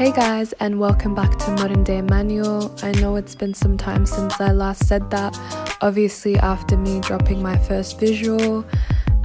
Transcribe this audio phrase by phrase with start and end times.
[0.00, 2.74] Hey guys, and welcome back to Modern Day Manual.
[2.82, 5.38] I know it's been some time since I last said that.
[5.82, 8.64] Obviously, after me dropping my first visual,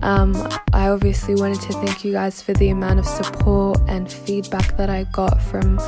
[0.03, 0.35] um,
[0.73, 4.89] I obviously wanted to thank you guys for the amount of support and feedback that
[4.89, 5.79] I got from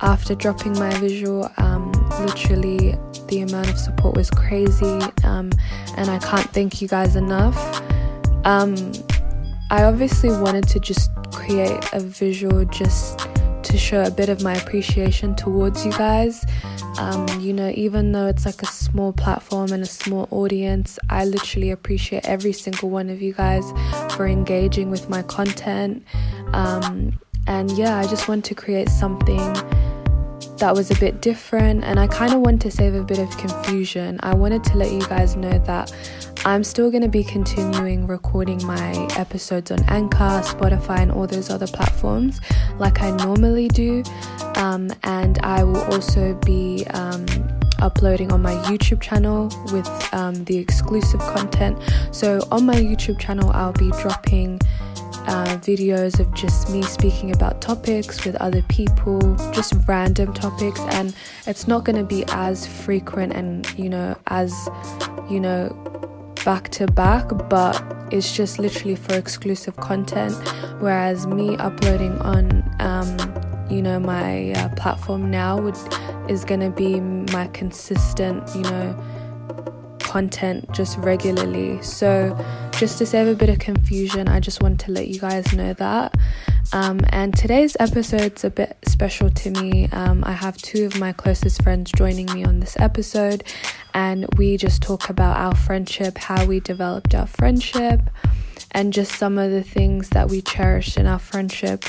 [0.00, 1.48] after dropping my visual.
[1.58, 2.96] Um, literally,
[3.28, 5.52] the amount of support was crazy, um,
[5.96, 7.80] and I can't thank you guys enough.
[8.44, 8.74] Um,
[9.70, 13.23] I obviously wanted to just create a visual just
[13.74, 16.46] to show a bit of my appreciation towards you guys.
[16.96, 21.24] Um, you know, even though it's like a small platform and a small audience, I
[21.24, 23.64] literally appreciate every single one of you guys
[24.14, 26.04] for engaging with my content.
[26.52, 29.52] Um, and yeah, I just want to create something
[30.58, 33.28] that was a bit different and I kind of want to save a bit of
[33.38, 34.20] confusion.
[34.22, 35.92] I wanted to let you guys know that
[36.46, 41.48] I'm still going to be continuing recording my episodes on Anchor, Spotify, and all those
[41.48, 42.38] other platforms
[42.78, 44.02] like I normally do.
[44.56, 47.24] Um, and I will also be um,
[47.78, 51.78] uploading on my YouTube channel with um, the exclusive content.
[52.10, 54.60] So, on my YouTube channel, I'll be dropping.
[55.26, 59.18] Uh, videos of just me speaking about topics with other people,
[59.52, 64.52] just random topics, and it's not going to be as frequent and you know as
[65.30, 65.74] you know
[66.44, 70.34] back to back, but it's just literally for exclusive content.
[70.78, 73.16] Whereas me uploading on, um,
[73.70, 75.76] you know, my uh, platform now would
[76.28, 78.96] is gonna be my consistent, you know,
[80.14, 81.82] content just regularly.
[81.82, 82.38] So
[82.78, 85.72] just to save a bit of confusion, I just want to let you guys know
[85.72, 86.14] that.
[86.72, 89.88] Um, and today's episode's a bit special to me.
[89.90, 93.42] Um, I have two of my closest friends joining me on this episode,
[93.92, 98.00] and we just talk about our friendship, how we developed our friendship,
[98.70, 101.84] and just some of the things that we cherished in our friendship.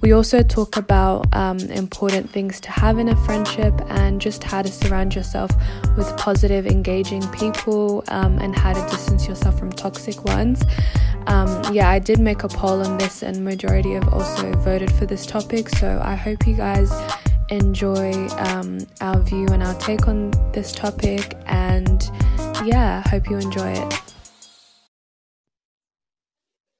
[0.00, 4.62] We also talk about um, important things to have in a friendship and just how
[4.62, 5.50] to surround yourself
[5.96, 10.62] with positive, engaging people um, and how to distance yourself from toxic ones.
[11.26, 15.04] Um, yeah, I did make a poll on this, and majority have also voted for
[15.04, 15.68] this topic.
[15.68, 16.90] So I hope you guys
[17.50, 21.36] enjoy um, our view and our take on this topic.
[21.46, 22.08] And
[22.64, 24.07] yeah, hope you enjoy it.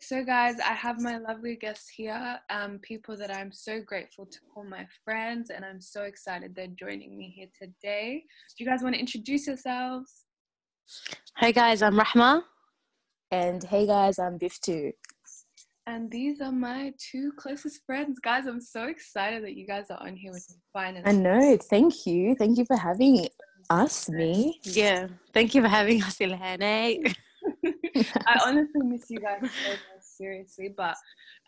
[0.08, 4.38] So, guys, I have my lovely guests here, um, people that I'm so grateful to
[4.54, 8.24] call my friends, and I'm so excited they're joining me here today.
[8.56, 10.24] Do you guys want to introduce yourselves?
[11.36, 12.42] Hey guys, I'm Rahma.
[13.30, 14.94] And hey guys, I'm Biftu.
[15.86, 18.18] And these are my two closest friends.
[18.18, 21.04] Guys, I'm so excited that you guys are on here with me finally.
[21.04, 21.58] I know.
[21.58, 22.34] Thank you.
[22.34, 23.28] Thank you for having
[23.68, 24.58] us, me.
[24.62, 27.14] Yeah, thank you for having us, Ilhan.
[28.26, 30.96] I honestly miss you guys so, so seriously, but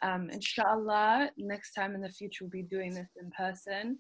[0.03, 3.99] um, inshallah, next time in the future we'll be doing this in person.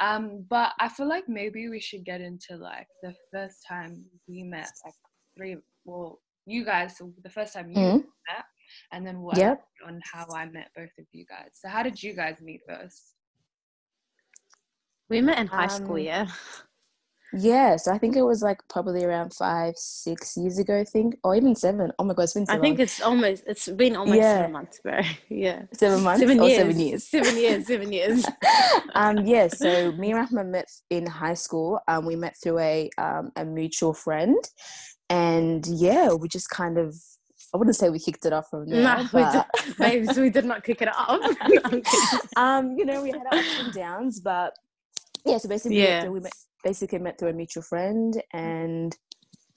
[0.00, 4.42] Um, but I feel like maybe we should get into like the first time we
[4.44, 4.94] met, like
[5.36, 8.04] three, well, you guys, so the first time you Mhm.
[8.28, 8.44] met,
[8.92, 9.64] and then what Yep.
[9.86, 11.50] on how I met both of you guys.
[11.54, 13.14] So how did you guys meet first?
[15.08, 16.26] we met in high school, Um, yeah.
[17.32, 21.16] Yeah, so I think it was like probably around five, six years ago, I think,
[21.22, 21.92] or even seven.
[21.98, 24.36] Oh my god, it's been so I think it's almost, it's been almost Yeah.
[24.38, 25.00] seven months, bro.
[25.28, 25.62] Yeah.
[25.72, 26.58] seven months seven or years.
[26.58, 27.04] seven years.
[27.04, 28.26] Seven years, seven years.
[28.94, 31.80] um, yeah, so me and Rahma met in high school.
[31.86, 34.36] Um, we met through a um, a mutual friend,
[35.08, 36.96] and yeah, we just kind of.
[37.52, 40.30] I wouldn't say we kicked it off from there, Nah, we but did, babes, we
[40.30, 41.20] did not kick it up.
[41.20, 41.82] No, I'm kidding.
[42.36, 44.54] um, you know, we had our ups and downs, but
[45.26, 46.06] yeah, so basically Yeah.
[46.08, 46.32] we met,
[46.64, 48.96] basically met through a mutual friend and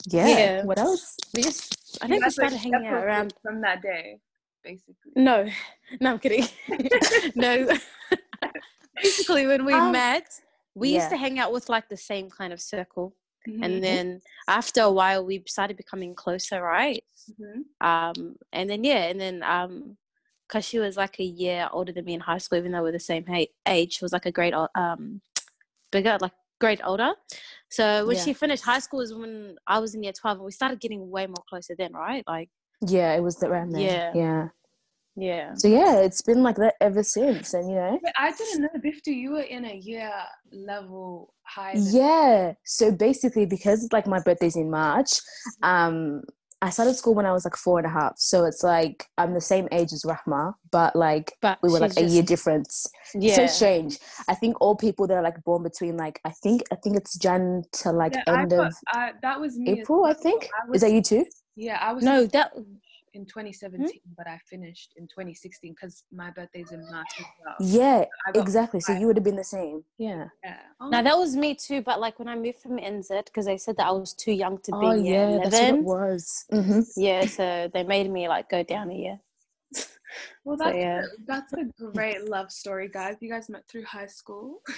[0.07, 0.63] yeah, Yeah.
[0.65, 1.15] what else?
[1.33, 3.33] we just, I You think we guys were started hanging out around.
[3.41, 4.19] from that day,
[4.63, 4.95] basically.
[5.15, 5.47] No,
[6.01, 6.47] no, I'm kidding.
[7.35, 7.67] no.
[9.01, 10.29] Basically, when we Um, met,
[10.75, 13.15] we used to hang out with like the same kind of circle.
[13.47, 17.63] Mhm, and then after a while we started becoming closer right mhm.
[17.81, 19.97] um and then yeah and then um
[20.47, 22.93] because she was like a year older than me in high school even though we're
[22.93, 23.25] the same
[23.67, 25.19] age she was like a grade um
[25.91, 26.31] bigger like
[26.63, 27.11] grade older
[27.77, 28.23] so when Yeah.
[28.25, 29.33] she finished high school is when
[29.75, 32.49] i was in year 12 and we started getting way more closer then right like
[32.97, 33.89] Yeah, it was around there.
[33.89, 34.11] Yeah.
[34.23, 34.43] Yeah.
[35.29, 37.95] yeah So yeah, it's been like that ever since, and you know.
[38.03, 40.11] Wait, I didn't know, Biftu, you were in a year
[40.71, 41.77] level higher.
[41.99, 42.53] Yeah.
[42.75, 45.11] So basically, because like my birthday's in March,
[45.71, 45.97] um,
[46.65, 48.13] I started school when I was like four and a half.
[48.17, 51.91] So it's like I'm the same age as Rahma, but like but we were like
[51.93, 52.87] she's a year just- difference.
[53.13, 53.99] yeah So strange.
[54.29, 57.17] I think all people that are like born between like I think I think it's
[57.17, 59.71] Jan to like Yeah, end thought, of I, that was me.
[59.73, 60.05] as April.
[60.05, 61.25] I think I is was- that you too?
[61.55, 62.03] Yeah, I was.
[62.03, 62.53] no that
[63.13, 67.55] in 2017, but I finished in 2016 because my birthday's in March as well.
[67.59, 68.79] Yeah, I got exactly.
[68.79, 69.83] So you would have been the same.
[69.97, 70.29] Yeah.
[70.43, 70.57] Yeah.
[70.81, 73.57] Oh, Now that was me too, but like when I moved from NZ, because they
[73.57, 75.85] said that I was too young to be Oh year yeah, that's what it 11.
[75.85, 76.45] was.
[76.51, 79.19] hmm Yeah, so they made me like go down a year.
[80.43, 80.99] well, so, that's, yeah.
[81.01, 83.15] a, that's a great love story, guys.
[83.21, 84.61] You guys met through high school.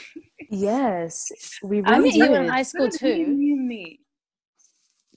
[0.48, 1.32] Yes,
[1.64, 3.58] we really I really met you in high school How did you too.
[3.58, 4.00] meet?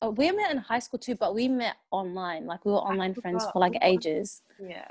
[0.02, 2.46] Oh, we met in high school too, but we met online.
[2.46, 4.42] Like we were online friends for like ages.
[4.60, 4.86] Yeah.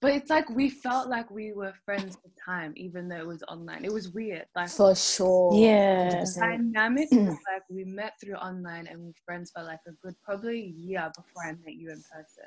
[0.00, 3.42] But it's like we felt like we were friends with time, even though it was
[3.48, 3.84] online.
[3.84, 4.46] It was weird.
[4.54, 5.52] Like For sure.
[5.54, 6.22] Yeah.
[6.22, 6.38] 100%.
[6.38, 10.14] dynamic was like we met through online and we were friends for like a good
[10.22, 12.44] probably year before I met you in person.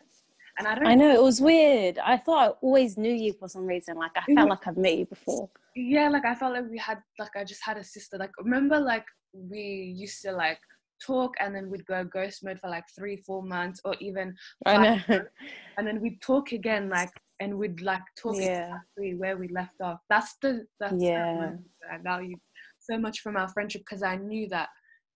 [0.58, 2.00] And I don't I know it was weird.
[2.00, 3.98] I thought I always knew you for some reason.
[3.98, 5.50] Like I felt like I've met you before.
[5.76, 8.18] yeah, like I felt like we had like I just had a sister.
[8.18, 10.60] Like remember like we used to like
[11.06, 14.78] talk and then we'd go ghost mode for like three, four months or even I
[14.78, 15.00] know.
[15.10, 15.30] months,
[15.78, 17.10] and then we'd talk again like
[17.40, 18.66] and we'd like talk Yeah.
[18.68, 20.00] exactly where we left off.
[20.10, 21.52] That's the that's the Yeah.
[21.82, 22.40] that I valued
[22.80, 24.70] so much from our friendship because I knew that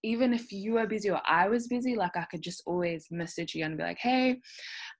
[0.03, 3.55] even if you were busy or I was busy, like I could just always message
[3.55, 4.39] you and be like, hey.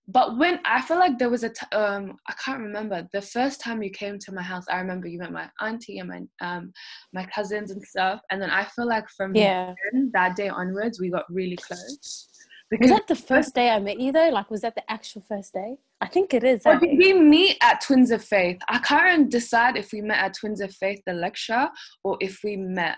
[0.08, 3.62] But when I feel like there was a, t- um, I can't remember the first
[3.62, 4.66] time you came to my house.
[4.70, 6.74] I remember you met my auntie and my um
[7.14, 9.74] my cousins and stuff, and then I feel like from Yeah.
[9.92, 11.80] then, that day onwards we got really close.
[12.02, 12.28] Was
[12.70, 14.30] Because that the first day I met you though?
[14.30, 15.78] Like was that the actual first day?
[16.02, 16.66] I think it is.
[16.66, 16.78] Eh?
[16.82, 18.60] we meet at Twins of Faith?
[18.70, 21.68] I can't decide if we met at Twins of Faith, the lecture,
[22.04, 22.98] or if we met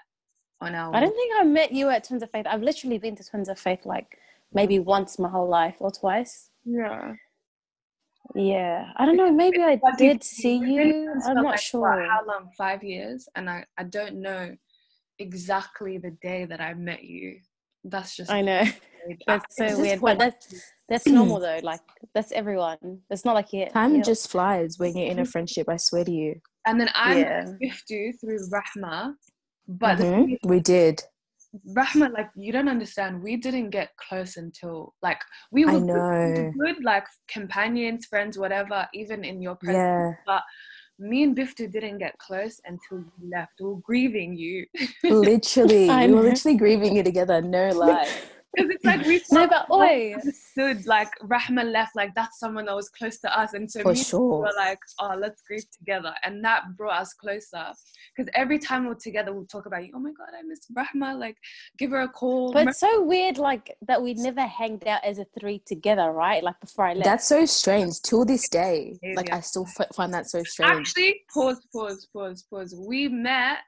[0.61, 0.95] on our.
[0.95, 2.45] I don't think I met you at Twins of Faith.
[2.47, 4.17] I've literally been to Twins of Faith like
[4.53, 6.49] maybe once my whole life or twice.
[6.65, 7.13] Yeah.
[8.35, 9.31] Yeah, I don't know.
[9.31, 11.11] Maybe I did see you.
[11.25, 12.07] I'm not like, sure.
[12.09, 12.49] how long?
[12.57, 14.55] Five years, and I I don't know
[15.19, 17.39] exactly the day that I met you.
[17.83, 18.63] That's just I know
[19.05, 19.23] weird.
[19.27, 21.59] that's so weird, but that's that's normal though.
[21.63, 21.81] Like
[22.13, 22.99] that's everyone.
[23.09, 23.65] It's not like you.
[23.67, 25.31] Time you- just flies when you're in a mm-hmm.
[25.31, 25.67] friendship.
[25.67, 26.39] I swear to you.
[26.67, 27.45] and then I Yeah.
[27.45, 29.13] met Biftu through Rahma,
[29.79, 31.01] but Mhm, thing We did.
[31.75, 33.21] Rahma, like you don't understand.
[33.21, 35.19] We didn't get close until like
[35.51, 36.51] we were good- we were know.
[36.73, 38.87] good, like companions, friends, whatever.
[38.93, 40.17] Even in your presence.
[40.27, 40.41] Yeah.
[40.99, 43.53] me and Biftu didn't get close until you left.
[43.59, 44.67] We were grieving you.
[45.09, 47.41] Literally, we were literally grieving you together.
[47.41, 48.07] No lie.
[48.53, 50.13] Because it's like we No, felt but oi.
[50.13, 53.53] understood, like Rahma left, like that's someone that was close to us.
[53.53, 54.39] And so For me and Biftu sure.
[54.39, 56.13] were like, oh, let's grieve together.
[56.23, 57.67] And that brought us closer.
[58.15, 59.93] Because every time we're together, we'll talk about you.
[59.95, 61.17] Oh my God, I miss Rahma.
[61.17, 61.37] Like,
[61.77, 62.51] give her a call.
[62.51, 66.43] But it's so weird, like that we never hanged out as a three together, right?
[66.43, 67.05] Like before I left.
[67.05, 68.01] That's so strange.
[68.01, 69.31] Till this day, like.
[69.31, 70.89] I still f- find that so strange.
[70.89, 72.75] Actually, pause, pause, pause, pause.
[72.77, 73.59] We met.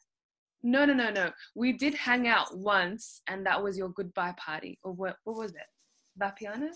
[0.63, 1.31] No, no, no, no.
[1.55, 4.79] We did hang out once, and that was your goodbye party.
[4.83, 5.17] Or what?
[5.25, 5.67] What was it?
[6.21, 6.69] Vapiano?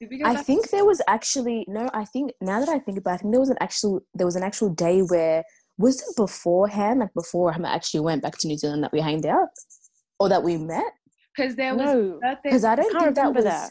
[0.00, 0.26] Did we go?
[0.26, 1.88] I think there was actually no.
[1.92, 4.26] I think now that I think about, it, I think there was an actual there
[4.26, 5.42] was an actual day where
[5.78, 9.26] was it beforehand, like before I actually went back to New Zealand that we hanged
[9.26, 9.48] out,
[10.20, 10.92] or that we met?
[11.34, 12.18] because there was no.
[12.20, 12.40] birthday.
[12.44, 13.44] Because I don't can't think that was.
[13.44, 13.70] that.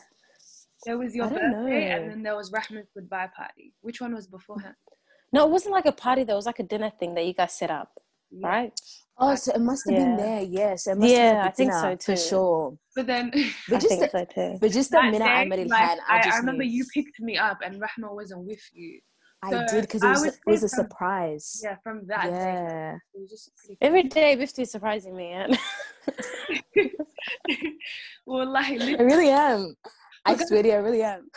[0.86, 1.96] There was your I birthday, know.
[1.96, 3.74] and then there was Rahma's goodbye party.
[3.82, 4.76] Which one was beforehand?
[5.32, 6.24] No, it wasn't like a party.
[6.24, 7.90] There was like a dinner thing that you guys set up,
[8.32, 8.48] Yeah.
[8.48, 8.82] right?
[9.18, 10.42] Oh, so it must have been there.
[10.42, 12.78] Yes, it must Yeah, have I been think dinner, so for sure.
[12.96, 13.32] But then
[13.70, 14.58] But I just think the, so too.
[14.60, 16.64] but just the that minute I day, met like, Ilhan, I I, just I remember
[16.64, 16.72] knew.
[16.72, 19.00] you picked me up, and Rahma wasn't with you.
[19.44, 21.62] I did because it I was it was say a from- surprise.
[21.64, 22.96] Yeah, from that day, Yeah.
[23.14, 23.52] it was just.
[23.82, 25.32] Every day, Bifty's surprising me.
[25.32, 25.58] And
[28.26, 29.76] well, like, I really am.
[30.26, 31.28] I swear to you, I really am.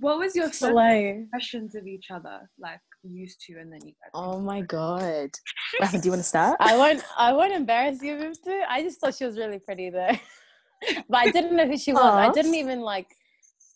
[0.00, 3.92] what was your first like, impressions of each other, like used to, and then you
[3.92, 4.10] guys?
[4.14, 5.30] Oh my god.
[5.80, 6.56] Rahma, do you want to start?
[6.60, 7.02] I won't.
[7.16, 8.60] I won't embarrass you, Bifty.
[8.68, 10.16] I just thought she was really pretty though,
[11.08, 12.02] but I didn't know who she was.
[12.02, 13.08] I didn't even like.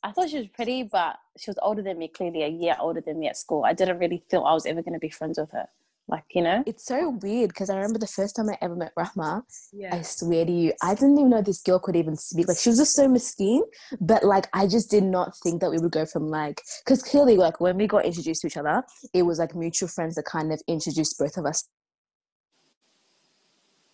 [0.02, 2.08] I thought she was pretty, but she was older than me.
[2.08, 3.64] Clearly, a year older than me at school.
[3.64, 5.66] I didn't really feel I was ever going to be friends with her.
[6.10, 6.64] Like you know.
[6.66, 9.94] It's so weird because I remember the first time I ever met Rahma, Yeah.
[9.94, 12.48] I swear to you, I didn't even know this girl could even speak.
[12.48, 13.60] Like she was just so miskeen,
[14.00, 17.36] but like I just did not think that we would go from like because clearly
[17.36, 20.50] like when we got introduced to each other, it was like mutual friends that kind
[20.50, 21.68] of introduced both of us.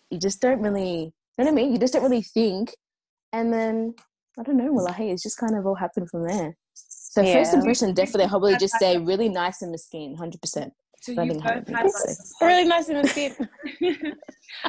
[0.09, 1.73] You just don't really, you know what I mean?
[1.73, 2.73] You just don't really think,
[3.33, 3.93] and then
[4.39, 4.71] I don't know.
[4.71, 6.55] Well, hey, it's just kind of all happened from there.
[6.73, 10.73] So first impression, definitely, I'll probably just say really nice and miskeen, hundred percent.
[11.05, 12.17] So I you didn't have both had to like.
[12.41, 13.47] Really nice and miskeen.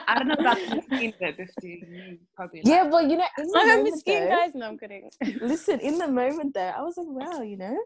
[0.07, 1.81] I don't know about the scene bit, Bifty.
[1.91, 4.55] You probably Yeah, like- but you know, in the I'm a moment, miskeen, though- guys.
[4.55, 5.11] No, I'm kidding.
[5.41, 7.79] listen, in the moment though, I was like, wow, you know.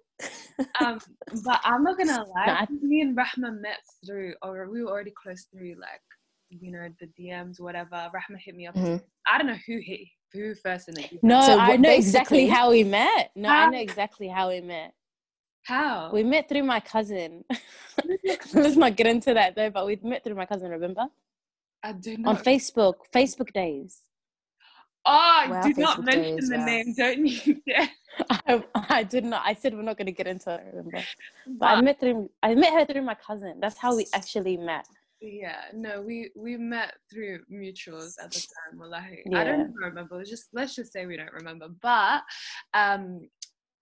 [0.81, 0.99] um,
[1.45, 2.47] but I'm not gonna lie.
[2.47, 6.01] No, I- Me and Rahma met through, or we were already close through, like
[6.49, 8.11] you know, the DMs, whatever.
[8.13, 8.75] Rahma hit me up.
[8.75, 9.01] Mhm.
[9.31, 10.01] I don't know who hit
[10.33, 11.23] who first in the group?
[11.25, 13.31] No, So I know exactly how we met.
[13.35, 14.93] No, I know exactly how we met.
[15.65, 16.11] How?
[16.13, 17.45] We met through my cousin.
[18.55, 21.07] Let's not get into that though, but we met through my cousin, remember?
[21.83, 22.37] I do not.
[22.39, 22.43] On.
[22.45, 24.03] Facebook, Facebook days.
[25.07, 26.65] oh, Wow, do not mention days, the wow.
[26.65, 27.61] name, don't you?
[27.67, 27.87] Yeah.
[28.29, 29.43] I, I did not.
[29.45, 30.63] I said we're not going to get into it.
[30.75, 30.99] Remember?
[31.47, 32.29] But I met through.
[32.43, 33.59] I met her through my cousin.
[33.61, 34.87] That's how we actually met.
[35.21, 38.79] yeah, no, we we met through mutuals at the time.
[38.81, 39.23] Wallahi.
[39.35, 40.17] I don't remember.
[40.17, 41.69] Let's just let's just say we don't remember.
[41.81, 42.23] But
[42.75, 43.29] um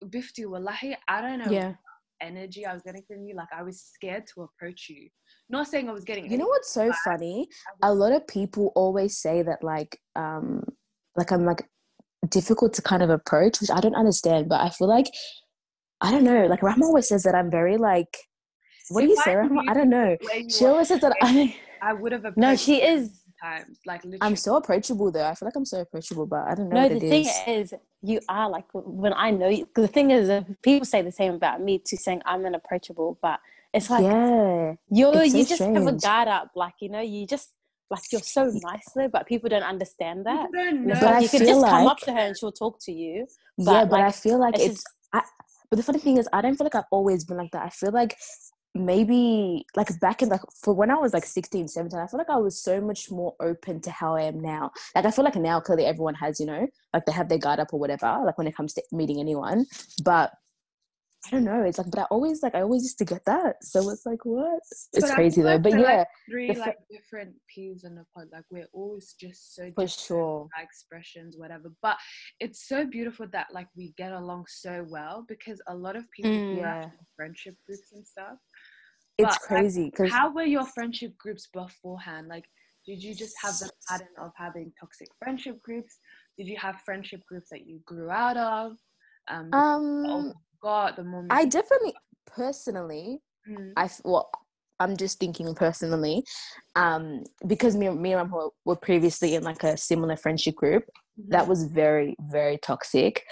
[0.05, 1.75] Bifty, wallahi, I don't know Yeah.
[2.21, 3.35] energy I was getting from you.
[3.35, 5.09] Like I was scared to approach you.
[5.49, 7.49] Not saying I was getting You know what's so funny?
[7.83, 10.64] A lot of people always say that like um
[11.17, 11.64] like I'm like
[12.28, 15.07] difficult to kind of approach, which I don't understand, but I feel like
[16.00, 18.17] I don't know, like Rahma always says that I'm very like
[18.90, 19.62] what do you I say, Rahma?
[19.69, 20.17] I don't know.
[20.49, 23.17] She always says that I I would have approached No, she is.
[23.42, 23.78] Times.
[23.87, 25.25] Like literally I'm so approachable though.
[25.26, 27.26] I feel like I'm so approachable, but I don't know No, what the it thing
[27.26, 27.73] is.
[27.73, 29.66] is, you are like when I know you.
[29.66, 33.18] 'cause the thing is, uh, people say the same about me too, saying I'm unapproachable,
[33.23, 33.40] but
[33.73, 34.75] it's like yeah.
[34.90, 37.50] you're it's so you just have a guard up, like you know, you just
[37.90, 40.47] like you're so nice though, but people don't understand that.
[40.47, 41.07] People don't And it's know.
[41.07, 42.92] But like I you can feel just come up to her and she'll talk to
[42.92, 43.26] you.
[43.57, 45.23] yeah, but, but I feel like it's it's, I,
[45.71, 47.64] but the funny thing is I don't feel like I've always been like that.
[47.64, 48.16] I feel like
[48.75, 52.30] maybe like back in like for when I was like 16, 17, I feel like
[52.30, 54.70] I was so much more open to how I am now.
[54.94, 57.60] Like I feel like now clearly everyone has, you know, like they have their guard
[57.60, 59.66] up or whatever, like when it comes to meeting anyone.
[60.04, 60.32] But
[61.26, 61.62] I don't know.
[61.62, 63.56] It's like, but I always like I always used to get that.
[63.62, 64.60] So it's like what?
[64.70, 65.58] It's But crazy though.
[65.58, 68.28] But we're, like, yeah, three the fa- like different peas in a pod.
[68.32, 70.48] Like we're always just so for different, sure.
[70.62, 71.72] expressions, whatever.
[71.82, 71.96] But
[72.38, 76.30] it's so beautiful that like we get along so well because a lot of people
[76.30, 76.58] Mm.
[76.58, 78.38] Yeah, friendship groups and stuff.
[79.18, 82.28] It's But, crazy because How were your friendship groups beforehand?
[82.28, 82.44] Like,
[82.87, 85.98] did you just have the pattern of having toxic friendship groups?
[86.37, 88.76] Did you have friendship groups that you grew out of?
[89.28, 91.26] Um, um you got the more.
[91.30, 91.94] I definitely
[92.26, 94.30] personally Mm, I well,
[94.80, 96.25] I'm just thinking personally,
[96.76, 100.84] um, because me, me and Rahma were previously in like a similar friendship group
[101.30, 103.25] that was very, very toxic,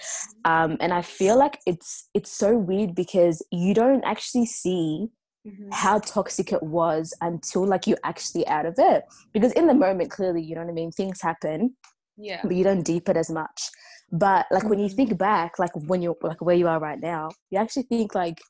[0.44, 5.08] um, and I feel like it's it's so weird because you don't actually see
[5.46, 9.04] mhm, how toxic it was until like you're actually out of it.
[9.32, 10.90] Because in the moment, clearly, you know what I mean.
[10.90, 11.76] Things happen,
[12.16, 12.40] Yeah.
[12.42, 13.70] but you don't deep it as much.
[14.12, 14.96] But like when you Mhm.
[14.96, 18.40] think back, like when you're like where you are right now, you actually think like,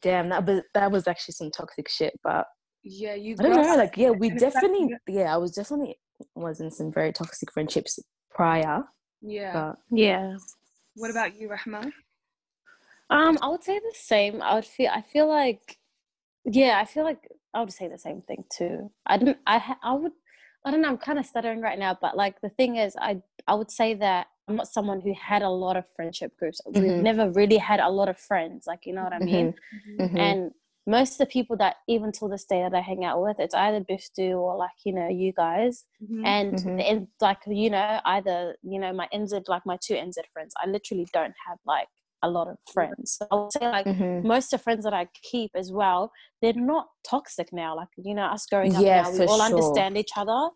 [0.00, 2.14] damn, that but that was actually some toxic shit.
[2.22, 2.46] But
[2.82, 3.36] Yeah, you.
[3.38, 5.98] I don't know, like yeah, we and it's like definitely you- yeah, I was definitely
[6.34, 7.98] was in some very toxic friendships
[8.30, 8.84] prior.
[9.20, 9.52] Yeah.
[9.52, 10.36] But Yeah.
[10.94, 11.92] What about you, Rahma?
[13.10, 14.42] Um, I would say the same.
[14.42, 14.90] I would feel.
[14.92, 15.77] I feel like,
[16.50, 18.90] yeah, I feel like I would say the same thing too.
[19.06, 19.38] I didn't.
[19.46, 19.76] I.
[19.82, 20.12] I would.
[20.64, 20.88] I don't know.
[20.88, 23.22] I'm kind of stuttering right now, but like the thing is, I.
[23.46, 26.60] I would say that I'm not someone who had a lot of friendship groups.
[26.66, 27.02] We've Mhm.
[27.02, 28.66] never really had a lot of friends.
[28.66, 29.54] Like you know what I mean.
[29.98, 30.18] mhm.
[30.18, 30.50] And
[30.86, 33.54] most of the people that even till this day that I hang out with, it's
[33.54, 35.84] either Biftu or like you know you guys.
[36.02, 36.24] Mhm.
[36.24, 36.76] and Mhm.
[36.78, 40.66] the like you know either you know my NZ like my two NZ friends I
[40.68, 41.88] literally don't have like
[42.22, 44.24] a lot of friends so I would say like Mhm.
[44.24, 46.10] most of friends that I keep as well
[46.42, 49.44] they're not toxic now like you know us growing up Yeah, now we all sure.
[49.46, 50.50] understand each other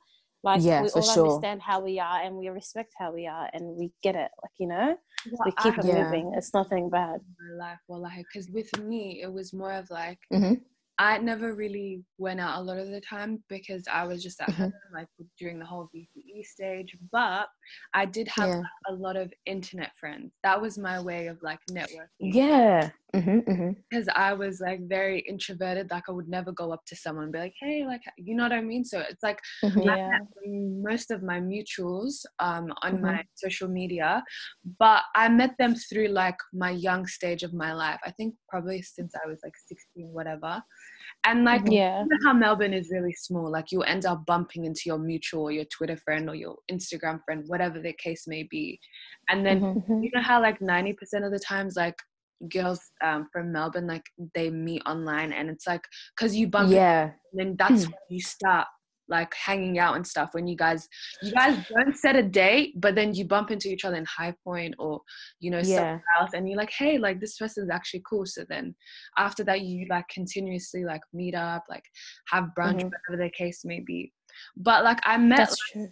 [0.45, 1.15] like Yeah, we all sure.
[1.25, 4.53] understand how we are and we respect how we are and we get it like
[4.59, 4.97] you know
[5.31, 6.03] What we keep have it Yeah.
[6.05, 9.89] moving it's nothing bad in my life, wallahi, because with me, it was more of
[9.91, 10.63] like Mhm.
[10.99, 14.51] I never really went out a lot of the time because I was just at
[14.51, 14.59] Mhm.
[14.59, 15.09] home, like
[15.39, 16.97] during the whole VCE stage.
[17.11, 17.49] But
[17.95, 18.63] I did have Yeah.
[18.89, 20.33] a lot of internet friends.
[20.43, 22.09] That was my way of like networking.
[22.21, 22.91] Yeah.
[23.15, 25.91] hmm hmm because I was like very introverted.
[25.91, 28.43] Like I would never go up to someone and be like, "Hey, like you know
[28.45, 33.03] what I mean." So it's like hmm yeah most of my mutuals um, on Mhm.
[33.03, 34.23] my social media,
[34.79, 38.01] but I met them through like my young stage of my life.
[38.05, 40.63] I think probably since I was like 16, whatever.
[41.25, 43.51] And like, yeah you know how Melbourne is really small.
[43.51, 47.21] Like, you'll end up bumping into your mutual, or your Twitter friend, or your Instagram
[47.25, 48.81] friend, whatever the case may be.
[49.29, 49.87] And then Mhm.
[49.87, 50.03] Mhm.
[50.05, 51.95] you know how like 90% of the times, like
[52.53, 55.85] girls um, from Melbourne, like they meet online, and it's like
[56.17, 57.13] because you bump, Yeah.
[57.33, 58.67] and then that's when you start
[59.17, 60.89] like hanging out and stuff when you guys
[61.23, 64.73] you guys don't set a date but then you bump into each other in Highpoint
[64.79, 65.01] or
[65.41, 65.77] you know Yeah.
[65.77, 68.75] somewhere else and you're like hey like this person's actually cool so then
[69.19, 71.85] after that you like continuously like meet up like
[72.33, 72.91] have brunch Mhm.
[72.93, 74.13] whatever the case may be
[74.57, 75.89] but like i met that's true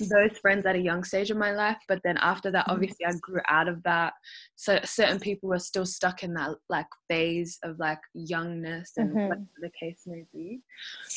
[0.00, 2.72] those friends at a young stage of my life but then after that mm-hmm.
[2.72, 4.12] obviously i grew out of that
[4.54, 9.28] so certain people were still stuck in that like phase of like youngness and mm-hmm.
[9.28, 10.60] whatever the case may be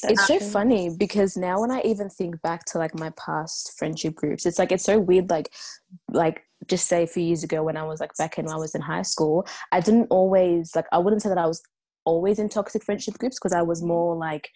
[0.04, 4.16] it's so funny because now when i even think back to like my past friendship
[4.16, 5.52] groups it's like it's so weird like
[6.12, 8.58] like just say a few years ago when i was like back in when i
[8.58, 11.62] was in high school i didn't always like i wouldn't say that i was
[12.06, 14.50] always in toxic friendship groups because i was more like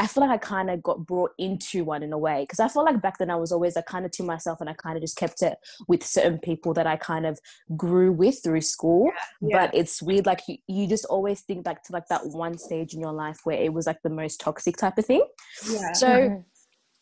[0.00, 2.68] I feel like I kind of got brought into one in a way because I
[2.68, 4.96] felt like back then I was always like kind of to myself and I kind
[4.96, 7.40] of just kept it with certain people that I kind of
[7.76, 9.10] grew with through school.
[9.40, 9.66] Yeah, yeah.
[9.66, 12.94] But it's weird, like you, you just always think back to like that one stage
[12.94, 15.26] in your life where it was like the most toxic type of thing.
[15.68, 15.92] Yeah.
[15.94, 16.40] So mm-hmm.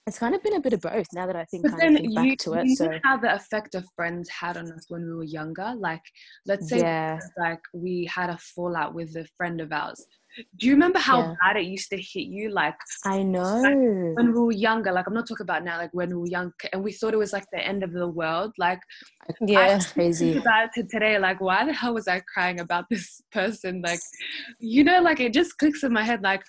[0.06, 2.14] it's kind of been a bit of both now that I think, kind of think
[2.14, 2.66] back you, to it.
[2.66, 5.74] You so how the effect of friends had on us when we were younger.
[5.76, 6.02] Like
[6.46, 7.20] let's say yeah.
[7.36, 10.02] like we had a fallout with a friend of ours
[10.58, 11.34] do you remember how yeah.
[11.40, 12.50] bad it used to hit you?
[12.50, 14.92] Like I know like when we were younger.
[14.92, 15.78] Like I'm not talking about now.
[15.78, 18.08] Like when we were young, and we thought it was like the end of the
[18.08, 18.52] world.
[18.58, 18.80] Like
[19.40, 20.38] yeah, crazy.
[20.38, 23.82] About to today, like why the hell was I crying about this person?
[23.84, 24.00] Like,
[24.58, 26.22] you know, like it just clicks in my head.
[26.22, 26.42] Like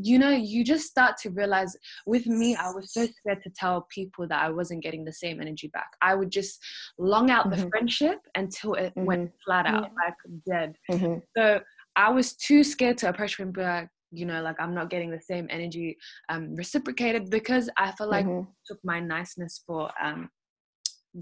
[0.00, 3.86] you know, you just start to realize with me, I was so scared to tell
[3.90, 5.88] people that I wasn't getting the same energy back.
[6.00, 6.58] I would just
[6.98, 7.60] long out mm-hmm.
[7.60, 9.04] the friendship until it mm-hmm.
[9.04, 10.06] went flat out, yeah.
[10.06, 10.14] like
[10.46, 10.76] dead.
[10.90, 11.18] Mm-hmm.
[11.36, 11.60] So
[11.96, 15.20] I was too scared to approach him, but you know, like I'm not getting the
[15.20, 15.96] same energy
[16.28, 18.50] um, reciprocated because I felt like mm-hmm.
[18.66, 20.28] took my niceness for um,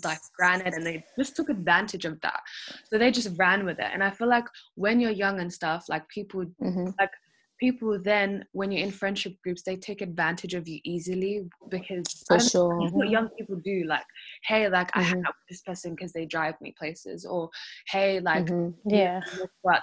[0.04, 2.40] like granted and they just took advantage of that
[2.84, 4.44] so they just ran with it and i feel like
[4.76, 6.90] when you're young and stuff like people mm-hmm.
[6.98, 7.10] like
[7.58, 12.38] people then when you're in friendship groups they take advantage of you easily because for
[12.38, 14.04] sure what young people do like
[14.44, 15.00] hey like mm-hmm.
[15.00, 17.50] i hang out with this person because they drive me places or
[17.88, 18.70] hey like mm-hmm.
[18.88, 19.20] yeah
[19.62, 19.82] what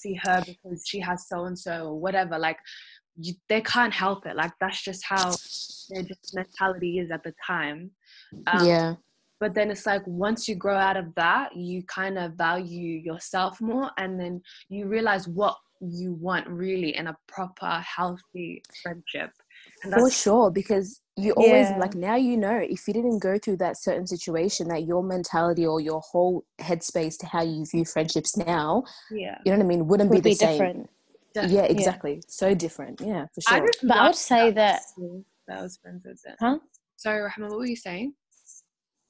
[0.00, 2.58] see her because she has so and so or whatever like
[3.16, 5.34] you, they can't help it like that's just how
[5.90, 7.90] their mentality is at the time.
[8.46, 8.94] Um, yeah.
[9.40, 13.60] but then it's like once you grow out of that you kind of value yourself
[13.60, 19.30] more and then you realize what you want really in a proper healthy friendship
[19.82, 21.78] for sure because you always yeah.
[21.78, 25.66] like now you know if you didn't go through that certain situation that your mentality
[25.66, 29.38] or your whole headspace to how you view friendships now yeah.
[29.44, 30.52] you know what i mean wouldn't Would be the be same.
[30.52, 30.90] different.
[31.50, 32.14] yeah exactly.
[32.14, 32.20] Yeah.
[32.28, 33.00] so different.
[33.00, 33.66] Yeah for sure.
[33.66, 34.82] I but i would say that
[35.46, 36.36] that was friends with it?
[36.40, 36.58] Huh?
[36.96, 38.14] Sorry rahma what were you saying?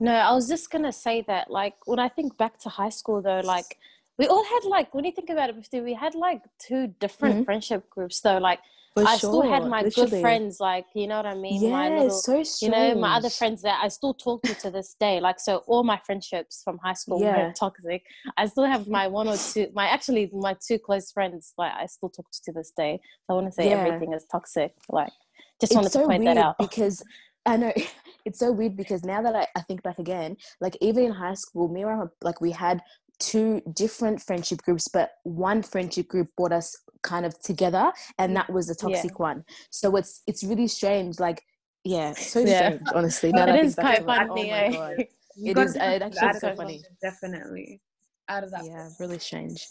[0.01, 3.21] No i was just gonna say that like when i think back to high school
[3.21, 3.77] though like
[4.19, 7.45] we all had like when you think about it we had like two different mm-hmm.
[7.45, 8.61] friendship groups though like
[9.03, 10.11] for I sure, still had my literally.
[10.11, 11.63] good friends, like you know what I mean.
[11.63, 14.71] Yeah, my little, so you know, my other friends that I still talk to to
[14.71, 15.21] this day.
[15.21, 17.47] Like so, all my friendships from high school yeah.
[17.47, 18.03] were toxic.
[18.37, 21.55] I still have my one or two, my actually my two close friends.
[21.57, 23.01] Like I still talk to to this day.
[23.29, 23.77] I want to say yeah.
[23.77, 24.73] everything is toxic.
[24.89, 25.13] Like
[25.61, 27.03] just it's wanted so to point that out because
[27.47, 27.73] I know
[28.25, 31.35] it's so weird because now that I, I think back again, like even in high
[31.35, 32.81] school, me and like we had
[33.19, 38.51] two different friendship groups, but one friendship group brought us kind of together and that
[38.53, 39.17] was the toxic yeah.
[39.17, 41.43] one so it's it's really strange like
[41.85, 42.71] yeah so yeah.
[42.71, 45.05] strange honestly now it is quite funny oh eh?
[45.37, 47.81] it is uh, it actually so funny definitely
[48.29, 49.65] out of that yeah really strange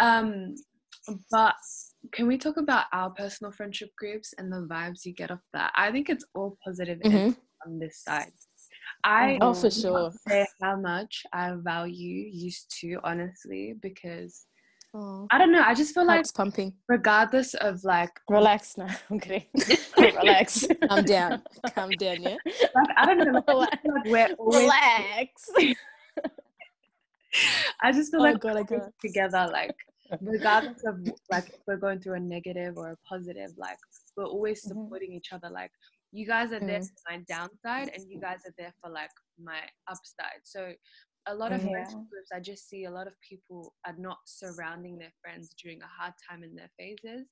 [0.00, 0.54] um
[1.30, 1.54] but
[2.12, 5.72] can we talk about our personal friendship groups and the vibes you get off that
[5.76, 7.30] i think it's all positive mm-hmm.
[7.66, 8.32] on this side
[9.04, 14.46] I oh for sure say how much I value used to honestly because
[14.96, 15.26] Oh.
[15.32, 15.60] I don't know.
[15.60, 16.72] I just feel Heart's like pumping.
[16.88, 18.94] Regardless of like relax now.
[19.10, 19.46] I'm kidding.
[19.98, 20.68] relax.
[20.88, 21.42] Calm down.
[21.74, 22.36] Calm down, yeah.
[22.46, 23.42] Like, I don't know.
[23.56, 25.50] Like, we're always relax.
[27.82, 29.74] I just feel oh like God, we're together, like
[30.20, 33.78] regardless of like if we're going through a negative or a positive, like
[34.16, 34.80] we're always mm-hmm.
[34.80, 35.16] supporting mm-hmm.
[35.16, 35.50] each other.
[35.50, 35.72] Like
[36.14, 36.84] you guys are there mm-hmm.
[36.84, 39.10] for my downside and you guys are there for like
[39.42, 40.40] my upside.
[40.44, 40.72] So
[41.26, 41.70] a lot of yeah.
[41.70, 45.80] friendship groups, I just see a lot of people are not surrounding their friends during
[45.82, 47.26] a hard time in their phases.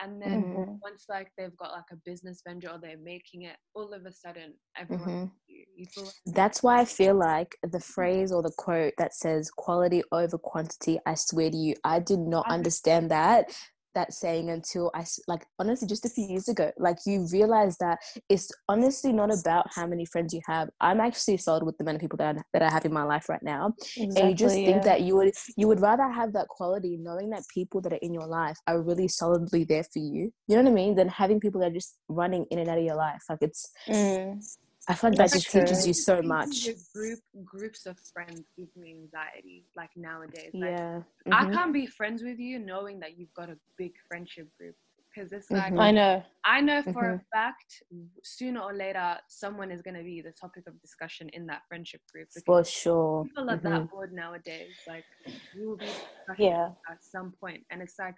[0.00, 0.74] And then mm-hmm.
[0.80, 4.12] once like they've got like a business venture or they're making it, all of a
[4.12, 5.26] sudden everyone mm-hmm.
[5.48, 9.50] you, you like That's why I feel like the phrase or the quote that says
[9.50, 13.52] quality over quantity, I swear to you, I did not understand that
[13.94, 16.70] that saying until I like honestly just a few years ago.
[16.78, 20.68] Like you realize that it's honestly not about how many friends you have.
[20.80, 23.28] I'm actually sold with the many people that I, that I have in my life
[23.28, 24.66] right now, exactly, and you just yeah.
[24.66, 28.02] think that you would you would rather have that quality, knowing that people that are
[28.02, 30.32] in your life are really solidly there for you.
[30.48, 30.94] You know what I mean?
[30.94, 33.22] Than having people that are just running in and out of your life.
[33.28, 33.70] Like it's.
[33.88, 34.42] Mm.
[34.88, 36.68] I find that just teaches you so much.
[36.94, 40.50] Group groups of friends give me anxiety, like nowadays.
[40.54, 41.32] Like, yeah, mm-hmm.
[41.32, 44.74] I can't be friends with you knowing that you've got a big friendship group
[45.14, 45.80] because it's like Mhm.
[45.80, 46.22] I know.
[46.44, 47.14] I know for Mhm.
[47.20, 47.82] a fact
[48.24, 52.00] sooner or later someone is going to be the topic of discussion in that friendship
[52.12, 52.28] group.
[52.44, 53.24] For sure.
[53.24, 54.82] People are that bored nowadays.
[54.88, 55.04] Like
[55.52, 56.70] you will be discussing Yeah.
[56.90, 58.16] at some point, and it's like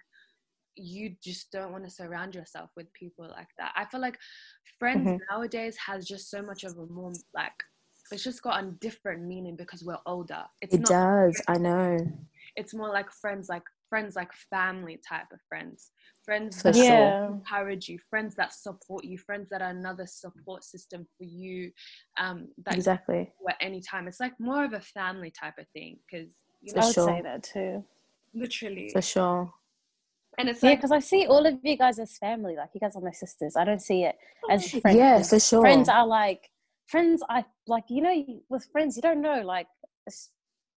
[0.75, 3.73] you just don't want to surround yourself with people like that.
[3.75, 4.17] I feel like
[4.79, 5.19] friends Mhm.
[5.31, 7.53] nowadays has just so much of a more like
[8.11, 10.43] it's just got a different meaning because we're older.
[10.61, 11.41] It's It not does.
[11.47, 11.97] I know.
[12.55, 15.91] it's more like friends like friends like family type of friends
[16.23, 17.11] friends For that sure.
[17.11, 17.27] Yeah.
[17.29, 21.71] encourage you friends that support you friends that are another support system for you
[22.17, 23.31] um that Exactly.
[23.39, 26.27] you at any time it's like more of a family type of thing because
[26.61, 27.07] you For I would sure.
[27.07, 27.83] say that too.
[28.33, 29.53] literally For sure.
[30.37, 32.55] And it's Yeah, because I see all of you guys as family.
[32.55, 33.55] Like you guys are my sisters.
[33.55, 34.15] I don't see it
[34.49, 34.97] as friends.
[34.97, 35.61] Yeah, 'cause for sure.
[35.61, 36.49] Friends are like
[36.87, 37.23] friends.
[37.29, 38.15] I like you know
[38.49, 39.67] with friends you don't know like
[40.07, 40.31] it's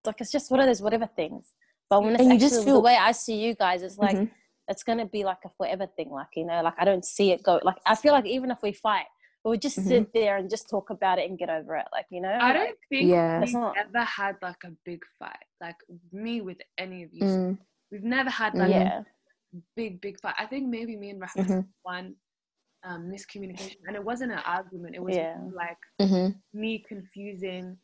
[0.05, 1.53] like it's just one of those whatever things.
[1.89, 4.15] But when it's And you actually just the way I see you guys, it's like
[4.17, 4.29] Mhm.
[4.67, 6.09] it's gonna be like a forever thing.
[6.11, 7.59] Like you know, like I don't see it go.
[7.63, 9.07] Like I feel like even if we fight,
[9.43, 9.87] we'll just Mhm.
[9.87, 11.87] sit there and just talk about it and get over it.
[11.91, 13.39] Like you know, I don't like, think Yeah.
[13.39, 15.77] we've It's not- ever had like a big fight like
[16.11, 17.57] me with any of you Mm,
[17.91, 19.05] we've never had like yeah, a
[19.75, 21.67] big big fight I think maybe me and Rahma Mhm.
[21.83, 22.15] one
[22.83, 25.37] um miscommunication and it wasn't an argument it was Yeah.
[25.53, 26.35] like mhm.
[26.53, 27.77] me confusing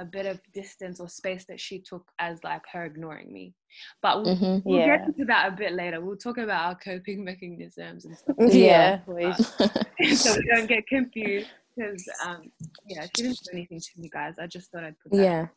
[0.00, 3.52] a bit of distance or space that she took as like her ignoring me.
[4.00, 4.62] But we'll, Mhm.
[4.64, 4.98] we'll Yeah.
[4.98, 6.00] get into that a bit later.
[6.00, 9.00] We'll talk about our coping mechanisms and stuff Yeah.
[9.08, 9.32] we-
[10.14, 11.48] so we don't get confused.
[11.74, 12.42] Because um,
[12.86, 14.38] yeah, she didn't do anything to me, guys.
[14.38, 15.18] I just thought I'd put that.
[15.18, 15.48] yeah.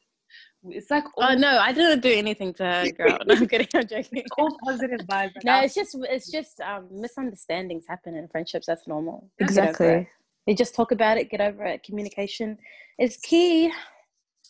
[0.70, 3.18] It's like all, Oh no, I didn't do anything to her, girl.
[3.26, 3.68] No, I'm kidding.
[3.74, 4.24] I'm joking.
[4.38, 5.34] all positive vibes.
[5.36, 8.68] Like, No, I'll- it's just it's just um, misunderstandings happen in friendships.
[8.68, 9.30] That's normal.
[9.40, 9.88] Exactly.
[9.88, 10.08] it.
[10.48, 11.84] You just talk about it, get over it.
[11.84, 12.58] Communication
[13.00, 13.72] is key.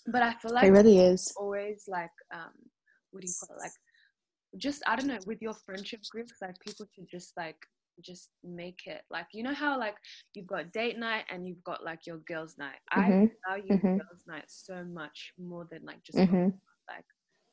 [0.07, 1.33] but I feel like It really is.
[1.37, 2.51] always like um,
[3.11, 3.59] what do you call it?
[3.61, 3.71] Like
[4.57, 7.57] just I don't know with your friendship groups, like people should just like
[8.03, 9.95] just make it like you know how like
[10.33, 12.79] you've got date night and you've got like your girls night.
[12.91, 13.31] I Mhm.
[13.47, 13.97] value Mhm.
[13.97, 16.53] girls night so much more than like just Mhm.
[16.87, 17.05] like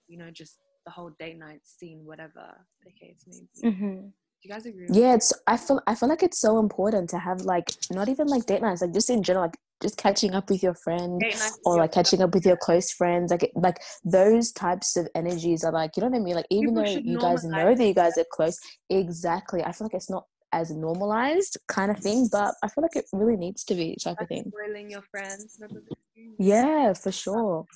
[0.07, 3.69] you know just the whole date night scene, whatever the case may be.
[3.69, 4.01] Mm-hmm.
[4.41, 4.87] Do you guys agree?
[4.89, 5.33] with Yeah, it's.
[5.47, 5.83] I feel.
[5.87, 8.93] I feel like it's so important to have like not even like date nights, like
[8.95, 12.35] just in general, like just catching up with your friend night or like catching up
[12.35, 13.31] with your close friends.
[13.31, 16.35] Like like those types of energies are like you know what I mean.
[16.37, 18.59] Like even People though you guys know that you guys are close,
[18.91, 19.63] exactly.
[19.63, 23.05] I feel like it's not as normalized kind of thing, but I feel like it
[23.13, 24.51] really needs to be type of thing.
[24.57, 25.59] spoiling your friends.
[25.61, 26.35] Remember this thing?
[26.39, 27.67] Yeah, for sure.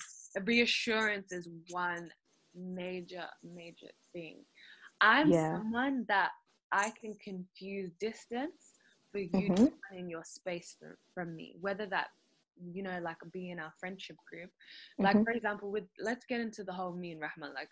[0.45, 2.09] reassurance is one
[2.55, 4.43] major major thing
[5.01, 5.57] i'm Yeah.
[5.57, 6.29] someone that
[6.71, 8.72] i can confuse distance
[9.13, 9.71] for you Mhm.
[9.97, 12.09] in your space from, from me whether that
[12.73, 14.51] you know like be in our friendship group
[15.03, 15.23] like Mhm.
[15.23, 17.69] for example with let's get into the whole me and rahma like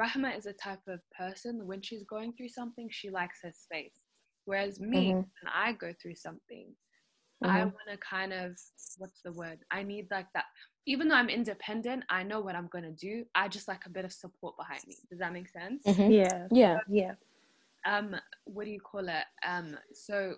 [0.00, 4.00] rahma is a type of person when she's going through something she likes her space
[4.46, 5.30] whereas me Mhm.
[5.42, 6.74] when i go through something
[7.44, 7.72] I Mhm.
[7.72, 8.56] want to kind of
[8.98, 9.60] what's the word?
[9.70, 10.46] I need like that.
[10.86, 13.26] Even though I'm independent, I know what I'm gonna do.
[13.34, 14.96] I just like a bit of support behind me.
[15.10, 15.84] Does that make sense?
[15.86, 16.12] Mhm.
[16.12, 16.78] Yeah, Yeah.
[16.88, 17.14] yeah,
[17.84, 19.24] Um, what do you call it?
[19.46, 20.36] Um, so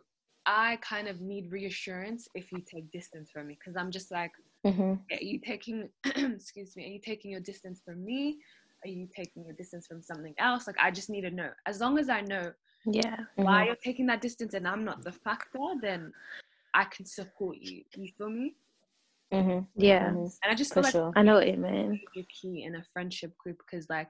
[0.49, 4.33] I kind of need reassurance if you take distance from me because I'm just like,
[4.65, 4.99] Mhm.
[5.13, 5.91] are you taking?
[6.05, 6.85] excuse me.
[6.87, 8.39] Are you taking your distance from me?
[8.83, 10.67] Are you taking your distance from something else?
[10.67, 11.51] Like I just need to know.
[11.67, 12.51] As long as I know
[12.87, 13.17] yeah.
[13.37, 13.67] why Mhm.
[13.67, 16.11] you're taking that distance and I'm not the factor, then
[16.73, 17.85] I can support you.
[17.95, 18.55] You feel me?
[19.31, 19.65] Mm-hmm.
[19.77, 20.33] Yeah, Mhm.
[20.43, 21.13] And I just For feel like sure.
[21.15, 22.01] I know what you mean.
[22.15, 24.09] major key in a friendship group because like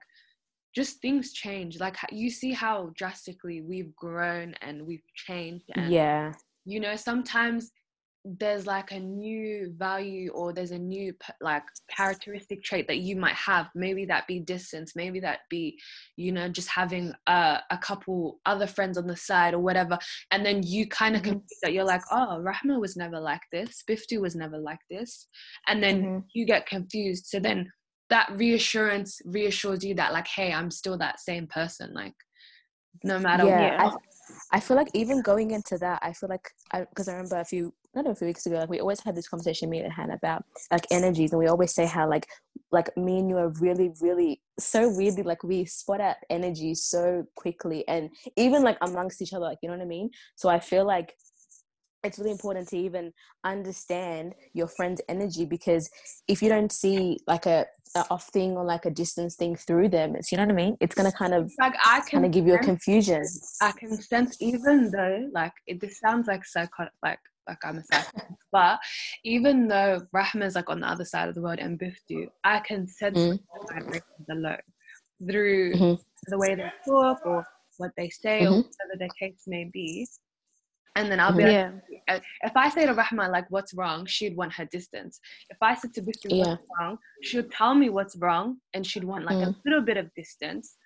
[0.75, 6.33] just things change like you see how drastically we've grown and we've changed and Yeah.
[6.65, 7.73] you know sometimes
[8.25, 13.35] there's like a new value or there's a new like characteristic trait that you might
[13.35, 15.79] have maybe that be distance maybe that be
[16.17, 19.97] you know just having a, a couple other friends on the side or whatever
[20.31, 21.25] and then you kind of Mhm.
[21.25, 25.29] confused that you're like oh rahma was never like this biftu was never like this
[25.69, 26.25] and then Mhm.
[26.35, 27.71] you get confused so then
[28.11, 32.15] that reassurance reassures you that like hey i'm still that same person like
[33.05, 33.95] no matter yeah, what
[34.53, 37.39] I, I feel like even going into that, I feel like I because I remember
[37.39, 39.93] a few not a few weeks ago, like we always had this conversation me and
[39.93, 42.27] Hannah about like energies, and we always say how like
[42.71, 47.25] like me and you are really really so weirdly like we spot out energy so
[47.37, 50.11] quickly, and even like amongst each other, like you know what I mean.
[50.37, 51.15] So I feel like
[52.05, 53.13] it's really important to even
[53.45, 55.91] understand your friend's energy because
[56.29, 59.89] if you don't see like a, a off thing or like a distance thing through
[59.89, 60.77] them, it's you know what I mean.
[60.81, 63.25] It's gonna kind of like i can kind of give you a confusion.
[63.61, 67.85] I can sense, even though, like, it, this sounds like psychotic, like, like I'm a
[67.85, 68.79] psychotic, but
[69.25, 72.87] even though Rahma's like on the other side of the world and Biftu, I can
[72.87, 73.39] sense Mm.
[73.39, 74.59] the vibrations alone
[75.29, 75.99] through Mhm.
[76.29, 77.45] the way they talk or
[77.79, 78.65] what they say or Mhm.
[78.65, 80.07] whatever the case may be.
[80.99, 81.71] And then I'll be like, Yeah.
[82.17, 85.21] uh, if I say to Rahma like what's wrong, she'd want her distance.
[85.49, 86.51] If I said to Bifi Yeah.
[86.51, 90.13] what's wrong, she'd tell me what's wrong and she'd want like a little bit of
[90.15, 90.77] distance.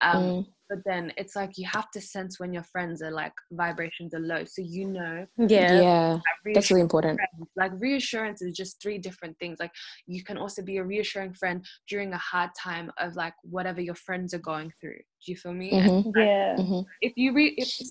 [0.00, 0.46] Um, Mm.
[0.68, 4.20] But then it's like you have to sense when your friends are like vibrations are
[4.20, 5.72] low, so you know Yeah.
[5.80, 7.18] yeah, that that's really important.
[7.18, 7.48] friends.
[7.56, 9.58] Like reassurance is just three different things.
[9.60, 9.72] Like
[10.06, 13.94] you can also be a reassuring friend during a hard time of like whatever your
[13.94, 14.98] friends are going through.
[15.24, 15.70] Do you feel me?
[15.70, 16.56] And Mhm, Yeah.
[16.58, 16.84] mhm.
[17.00, 17.90] if you re- if, if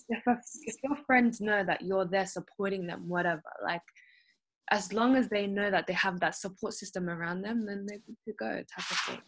[0.69, 3.81] if your friends know that you're there supporting them, whatever, like
[4.69, 7.99] as long as they know that they have that support system around them, then they're
[8.05, 8.51] good to go.
[8.75, 9.21] Type of thing.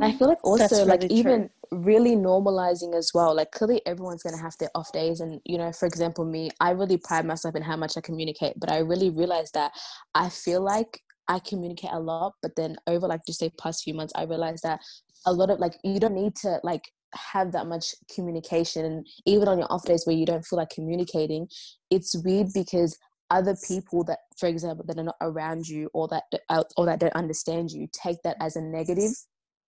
[0.00, 3.34] I feel like also That's like really even really normalizing as well.
[3.34, 6.70] Like clearly everyone's gonna have their off days, and you know, for example, me, I
[6.70, 9.72] really pride myself in how much I communicate, but I really realized that
[10.14, 13.94] I feel like I communicate a lot, but then over like just say past few
[13.94, 14.80] months, I realized that
[15.26, 19.46] a lot of like you don't need to like have that much communication, and even
[19.46, 21.48] on your off days where you don't feel like communicating,
[21.90, 22.98] it's weird because
[23.30, 26.98] other people that for example that are not around you or that uh, or that
[26.98, 29.12] don't understand you take that as a negative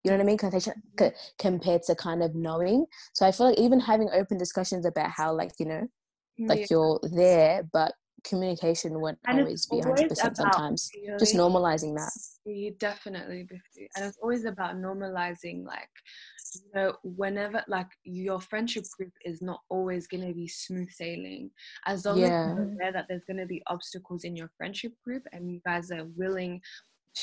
[0.04, 0.38] you know what I mean?
[0.98, 2.86] Co- compared to kind of knowing.
[3.14, 5.88] So I feel like even having open discussions about how, like, you know,
[6.48, 6.68] like Yeah.
[6.72, 10.90] you're there, but communication won't always be 100% about sometimes.
[11.20, 12.12] Just normalizing that.
[12.46, 13.48] You definitely,
[13.96, 15.90] and it's always about normalizing, like,
[16.56, 21.52] you know, whenever like your friendship group is not always going to be smooth sailing.
[21.86, 25.24] As long as you're aware that there's going to be obstacles in your friendship group,
[25.32, 26.60] and you guys are willing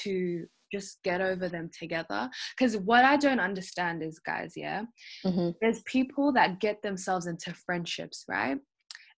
[0.03, 2.29] to just get over them together.
[2.57, 4.83] Because what I don't understand is, guys, yeah,
[5.24, 8.59] hmm there's people that get themselves into friendships, right?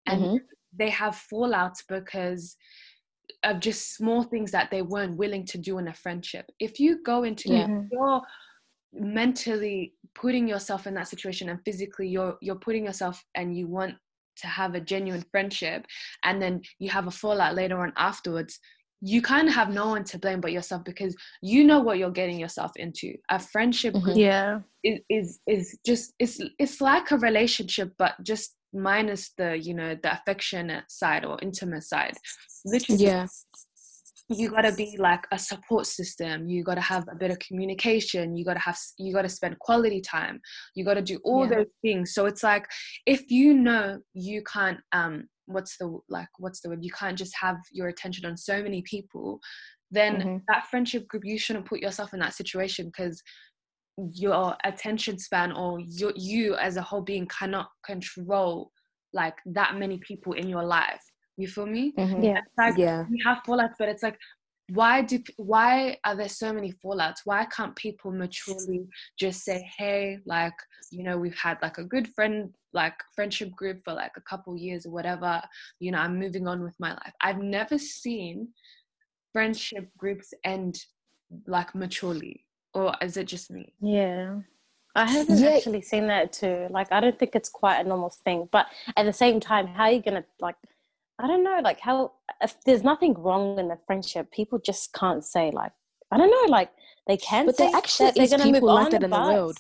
[0.06, 0.36] And hmm
[0.78, 2.56] they have fallouts because
[3.42, 6.46] of just small things that they weren't willing to do in a friendship.
[6.60, 7.66] If you go into Yeah.
[7.90, 8.22] You're
[8.92, 13.94] mentally putting yourself in that situation and physically you're you're putting yourself and you want
[14.36, 15.86] to have a genuine friendship
[16.24, 18.58] and then you have a fallout later on afterwards
[19.00, 22.10] you kind of have no one to blame but yourself because you know what you're
[22.10, 24.02] getting yourself into a friendship Mhm.
[24.02, 24.60] group Yeah.
[24.84, 29.96] is is is just it's it's like a relationship but just minus the you know
[30.02, 32.14] the affectionate side or intimate side
[32.64, 33.26] literally Yeah.
[34.28, 37.38] you got to be like a support system you got to have a bit of
[37.40, 40.40] communication you got to have you got to spend quality time
[40.76, 41.56] you got to do all Yeah.
[41.56, 42.66] those things so it's like
[43.06, 47.34] if you know you can't um what's the like what's the word you can't just
[47.40, 49.40] have your attention on so many people
[49.90, 50.42] then Mhm.
[50.48, 53.22] that friendship group you shouldn't put yourself in that situation because
[54.12, 58.70] your attention span or you you as a whole being cannot control
[59.12, 61.02] like that many people in your life
[61.36, 62.24] you feel me Mhm.
[62.24, 62.38] Yeah.
[62.38, 63.04] it's like Yeah.
[63.10, 64.18] we have fallouts but it's like
[64.72, 68.86] why do why are there so many fallouts why can't people maturely
[69.18, 70.52] just say hey like
[70.90, 74.56] you know we've had like a good friend like friendship group for like a couple
[74.56, 75.40] years or whatever
[75.78, 78.48] you know i'm moving on with my life i've never seen
[79.32, 80.78] friendship groups end
[81.46, 84.40] like maturely or is it just me Yeah.
[84.96, 85.50] I haven't Yeah.
[85.50, 86.66] actually seen that too.
[86.68, 88.48] Like, I don't think it's quite a normal thing.
[88.50, 90.56] But at the same time, how are you going to, like,
[91.22, 95.24] I don't know, like, how, if there's nothing wrong in the friendship, people just can't
[95.24, 95.72] say, like,
[96.10, 96.70] I don't know, like,
[97.06, 98.96] they can But say there actually that they're is gonna move people like on, that
[99.02, 99.56] in the but- world.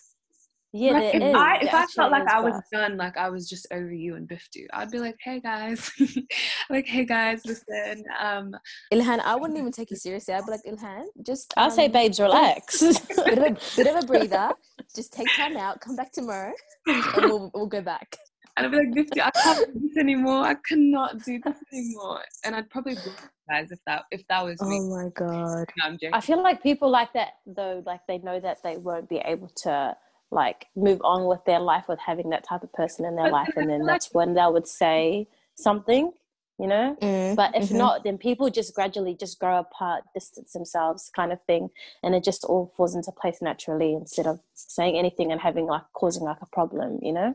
[0.72, 1.34] Yeah, like if is.
[1.34, 3.92] I if There I felt like I was but- done, like I was just over
[3.92, 5.90] you and Biftu, I'd be like, hey guys,
[6.70, 8.54] like hey guys, listen, um,
[8.92, 10.32] Ilhan, I wouldn't even take you seriously.
[10.32, 11.52] I'd be like, Ilhan, just.
[11.56, 12.78] I'll say, um, babes, relax.
[13.16, 14.52] bit of a bit of a breather.
[14.94, 15.80] Just take time out.
[15.80, 16.52] Come back tomorrow,
[16.86, 18.16] and we'll we'll go back.
[18.64, 20.44] And I'd be like, Biftu, I can't do this anymore.
[20.44, 24.60] I cannot do this anymore, and I'd probably block guys if that if that was
[24.62, 24.78] me.
[24.80, 25.66] Oh my god.
[25.78, 26.14] No, I'm joking.
[26.14, 29.48] I feel like people like that though, like they know that they won't be able
[29.64, 29.96] to
[30.30, 33.32] like move on with their life with having that type of person in their But
[33.32, 36.12] life, and then feel like- that's when they would say something,
[36.58, 36.96] you know.
[37.02, 37.78] Mm, But if mhm.
[37.78, 41.70] not, then people just gradually just grow apart, distance themselves, kind of thing,
[42.04, 45.82] and it just all falls into place naturally instead of saying anything and having like
[45.94, 47.34] causing like a problem, you know.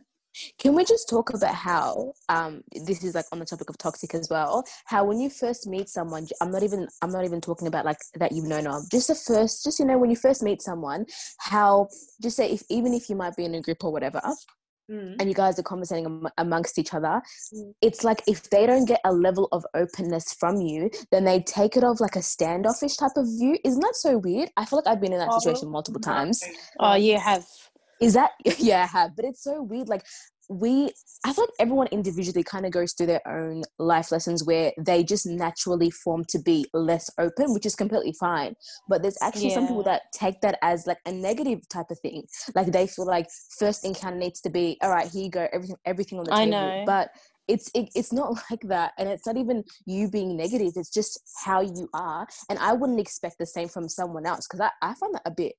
[0.60, 4.14] Can we just talk about how um this is like on the topic of toxic
[4.14, 4.64] as well?
[4.86, 8.00] How when you first meet someone, I'm not even I'm not even talking about like
[8.16, 8.90] that you've known of.
[8.92, 11.06] Just the first, just you know, when you first meet someone,
[11.40, 11.88] how
[12.22, 14.22] just say if even if you might be in a group or whatever,
[14.88, 15.16] Mm.
[15.20, 17.20] and you guys are conversating am- amongst each other,
[17.56, 17.74] Mm.
[17.82, 21.76] it's like if they don't get a level of openness from you, then they take
[21.76, 23.58] it off like a standoffish type of view.
[23.64, 24.52] Isn't that so weird?
[24.58, 26.40] I feel like I've been in that Oh situation multiple times.
[26.80, 27.48] Oh, you have.
[28.02, 29.90] Is that yeah, I have, but it's so weird.
[29.90, 30.04] Like
[30.50, 30.92] we
[31.26, 35.04] i feel like everyone individually kind of goes through their own life lessons where they
[35.04, 38.56] just naturally form to be less open which is completely fine
[38.88, 42.24] but there's actually some people that take that as like a negative type of thing
[42.54, 43.28] like they feel like
[43.58, 46.46] first encounter needs to be all right here you go everything everything on the I
[46.46, 46.84] table know.
[46.86, 47.10] but
[47.48, 51.20] it's it, it's not like that and it's not even you being negative it's just
[51.44, 54.94] how you are and i wouldn't expect the same from someone else because I, I
[54.96, 55.54] find that a bit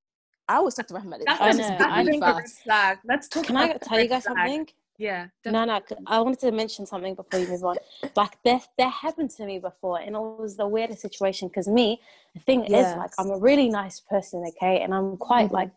[0.48, 1.26] I always talk to Rahma about this.
[1.26, 2.50] That's, I I just know, get that's I a really bit think of a red
[2.64, 2.98] flag.
[3.04, 3.44] Let's talk.
[3.46, 4.36] Can I about the tell you guys flag.
[4.36, 4.68] something?
[4.98, 5.26] Yeah.
[5.44, 5.80] No, no.
[6.06, 7.76] I wanted to mention something before you move on.
[8.16, 11.48] Like that, that happened to me before, and it was the weirdest situation.
[11.48, 12.00] Because me,
[12.34, 12.80] the thing Yeah.
[12.92, 15.52] is, like, I'm a really nice person, okay, and I'm quite Mhm.
[15.52, 15.70] like,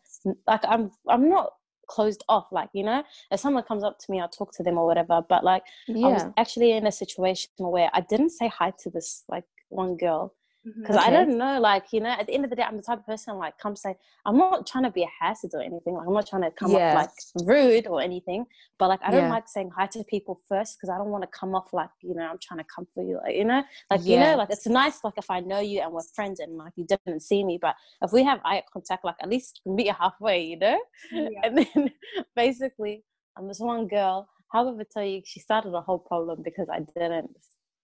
[0.48, 1.54] like I'm, I'm not
[1.88, 2.48] closed off.
[2.52, 5.22] Like, you know, if someone comes up to me, I'll talk to them or whatever.
[5.28, 9.24] But like, I was actually in a situation where I didn't say hi to this
[9.28, 10.34] like one girl
[10.68, 10.82] Mm-hmm.
[10.82, 12.84] Because I don't know, like you know, at the end of the day, I'm the
[12.84, 13.96] type of person like come say,
[14.26, 15.94] I'm not trying to be a hazard or anything.
[15.94, 16.90] Like I'm not trying to come Yeah.
[16.90, 18.46] off like rude or anything.
[18.78, 19.30] But like I don't Yeah.
[19.30, 22.14] like saying hi to people first because I don't want to come off like you
[22.14, 24.68] know I'm trying to come for you, like you know, like you know, like it's
[24.68, 27.58] nice like if I know you and we're friends and like you didn't see me,
[27.62, 30.80] but if we have eye contact, like at least meet you halfway, you know.
[31.12, 31.30] Yeah.
[31.44, 31.92] And then
[32.36, 33.06] basically,
[33.38, 37.32] I'm this one girl, however, tell you, she started a whole problem because I didn't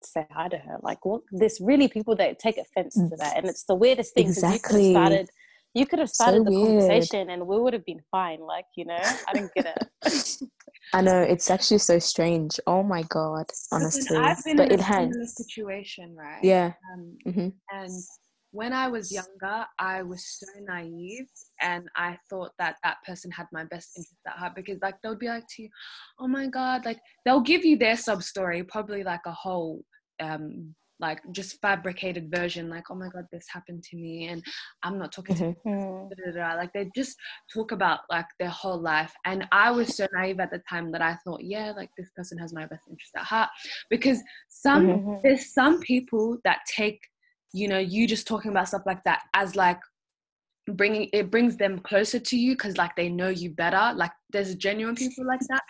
[0.06, 0.78] say hi to her.
[0.82, 1.22] Like, what?
[1.32, 4.28] There's really people that take offense to that, and it's the weirdest thing.
[4.28, 4.38] 'cause.
[4.38, 4.54] Exactly.
[4.54, 5.30] You could have started.
[5.74, 6.80] You could have So the weird.
[6.82, 8.40] conversation, and we would have been fine.
[8.40, 10.40] Like, you know, I didn't get it.
[10.94, 12.60] I know it's actually so strange.
[12.66, 14.18] Oh my god, Listen, honestly.
[14.18, 16.44] I've been But in it a had, similar situation, right?
[16.44, 16.74] yeah.
[16.94, 17.92] Um, hmm and
[18.52, 21.28] when I was younger, I was so naive,
[21.62, 25.18] and I thought that that person had my best interest at heart because, like, they'll
[25.18, 25.70] be like to you,
[26.20, 29.84] "Oh my god!" Like, they'll give you their sub story, probably like a whole,
[30.22, 34.44] um, like just fabricated version, like, "Oh my god, this happened to me," and
[34.84, 35.56] I'm not talking to Mhm.
[35.64, 36.08] Hmm.
[36.10, 36.56] da, da, da.
[36.56, 37.18] like they just
[37.54, 41.02] talk about like their whole life and i was so naive at the time that
[41.02, 43.50] i thought yeah like this person has my best interest at heart
[43.90, 45.22] because some Mhm.
[45.24, 47.00] there's some people that take
[47.54, 49.80] you know you just talking about stuff like that as like
[50.74, 54.56] bringing it brings them closer to you because like they know you better like there's
[54.56, 55.62] genuine people like that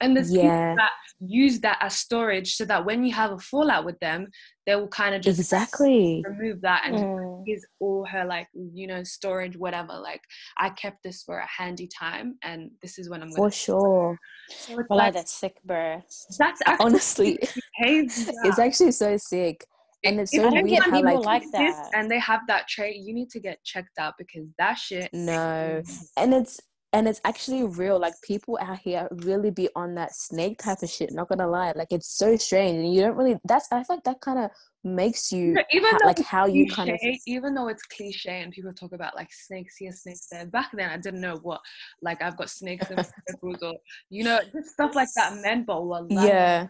[0.00, 0.42] and there's Yeah.
[0.42, 0.90] people that
[1.20, 4.28] use that as storage so that when you have a fallout with them
[4.66, 6.22] they will kind of just Exactly.
[6.24, 7.42] remove that and Mm.
[7.46, 10.22] is all her like you know storage whatever like
[10.58, 14.18] i kept this for a handy time and this is when i'm For sure.
[14.48, 16.00] so Well, like, that's sick, bro.
[16.38, 17.38] that's actually Honestly,
[17.78, 19.66] it's actually so sick.
[20.04, 21.90] And it's If so I don't weird how like, like this that.
[21.94, 25.82] and they have that trait you need to get checked out because that shit no.
[26.16, 26.60] And it's
[26.92, 27.98] and it's actually real.
[27.98, 31.12] Like people out here really be on that snake type of shit.
[31.12, 33.36] Not gonna lie, like it's so strange, and you don't really.
[33.44, 34.50] That's I feel like that kind of
[34.84, 37.68] makes you But even ha- though like it's how you kind of cliche, even though
[37.68, 41.22] it's cliche and people talk about like snakes here snakes there back then i didn't
[41.22, 41.62] know what
[42.02, 43.04] like i've got snakes in my
[43.62, 43.74] or
[44.10, 46.68] you know just stuff like that Men, but well yeah.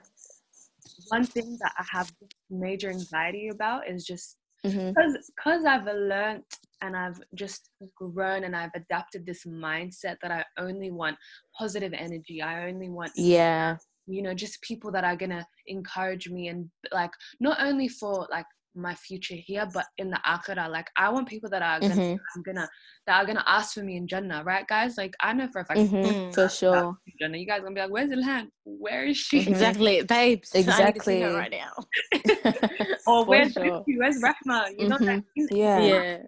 [1.09, 2.11] One thing that i have
[2.51, 4.89] major anxiety about is just mm-hmm.
[4.89, 6.43] because because I've learned
[6.83, 11.17] and I've just grown and I've adapted this mindset that I only want
[11.59, 12.43] positive energy.
[12.43, 13.77] I only want Yeah.
[14.07, 18.47] you know just people that are gonna encourage me and like not only for like
[18.75, 22.17] my future here but in the akhirah like I want people that are gonna hmm
[22.37, 22.69] I'm gonna
[23.07, 25.65] that are gonna ask for me in Jannah right guys like I know for a
[25.65, 26.35] fact hmm Mm.
[26.35, 26.97] For sure.
[27.21, 29.49] Jannah you guys gonna be like where's Ilhan where is she Mhm.
[29.49, 30.55] Exactly, babes.
[30.55, 31.21] I need to see Exactly.
[31.21, 31.75] her right now.
[33.07, 33.85] or where's sure.
[33.97, 35.81] Where's Rahma you know that Yeah.
[35.81, 36.19] Yeah.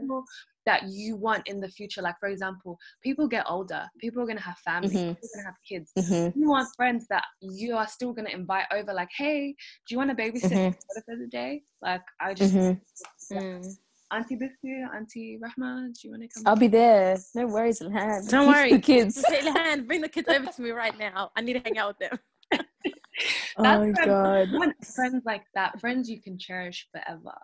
[0.66, 2.02] People that you want in the future.
[2.02, 5.08] Like, for example, people get older, people are going to have families, Mhm.
[5.14, 5.92] people are going to have kids.
[5.96, 9.54] hmm You want friends that you are still going to invite over, like, hey,
[9.86, 10.74] do you want to babysit Mhm.
[10.74, 11.62] mm for the day?
[11.82, 13.76] Like, I just, Mm.
[14.12, 16.42] Auntie Biftu, Auntie Rahma, do you want to come?
[16.46, 17.16] I'll be there.
[17.34, 18.28] No worries, Ilhan.
[18.30, 18.70] Don't worry.
[18.70, 19.16] the kids.
[19.16, 21.30] Ilhan, bring the kids over to me right now.
[21.36, 22.18] I need to hang out with them.
[23.58, 24.52] Oh That's my what I god.
[24.52, 27.34] want friends like that, friends you can cherish forever.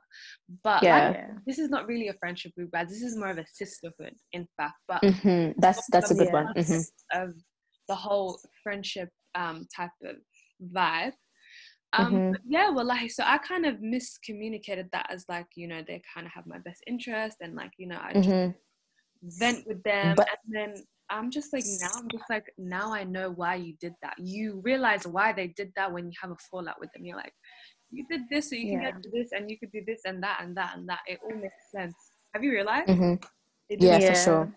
[0.62, 1.08] But Yeah.
[1.08, 2.88] like, this is not really a friendship group, guys.
[2.90, 4.74] This is more of a sisterhood, in fact.
[4.88, 6.52] But hmm That's that's a good one.
[6.54, 6.80] hmm
[7.12, 7.34] of
[7.88, 10.16] the whole friendship um type of
[10.74, 11.12] vibe.
[11.94, 12.34] Um Mhm.
[12.46, 16.26] yeah, well like so I kind of miscommunicated that as like, you know, they kind
[16.26, 18.50] of have my best interest and like, you know, I just hmm
[19.38, 23.04] vent with them But- and then I'm just like now I'm just like now I
[23.04, 24.14] know why you did that.
[24.18, 27.04] You realize why they did that when you have a fallout with them.
[27.04, 27.34] You're like,
[27.90, 30.40] you did this so you can get this and you could do this and that
[30.42, 31.00] and that and that.
[31.06, 31.94] It all makes sense.
[32.34, 32.88] Have you realized?
[32.88, 33.14] hmm
[33.68, 34.54] It Yeah, for sure.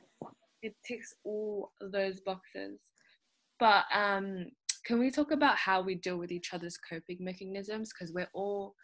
[0.62, 2.80] it ticks all those boxes.
[3.60, 4.48] But um,
[4.86, 7.92] can we talk about how we deal with each other's coping mechanisms?
[7.94, 8.76] Because we're all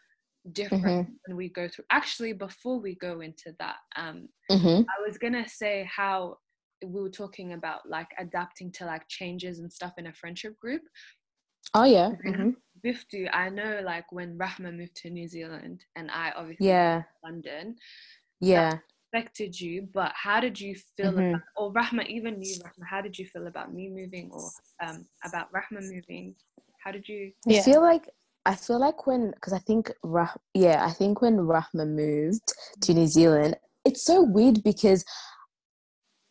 [0.52, 1.12] different Mm-hmm.
[1.28, 1.86] when we go through.
[1.92, 6.38] Actually, before we go into that, um, hmm I was gonna say how
[6.86, 10.82] we were talking about like adapting to like changes and stuff in a friendship group.
[11.74, 12.12] Oh yeah.
[12.26, 12.36] Mhm.
[12.36, 12.50] hmm
[12.84, 17.04] Biftu, I know like when Rahma moved to New Zealand and I obviously Yeah.
[17.24, 17.76] London
[18.40, 18.80] Yeah.
[19.14, 21.30] affected you, but how did you feel Mhm.
[21.36, 24.50] about or Rahma even you Rahma, how did you feel about me moving or
[24.82, 26.36] um about Rahma moving?
[26.84, 27.62] How did you I Yeah.
[27.62, 28.10] feel like
[28.46, 32.42] I feel like when because I think Rah- yeah I think when Rahma moved
[32.82, 35.06] to New Zealand, it's so weird because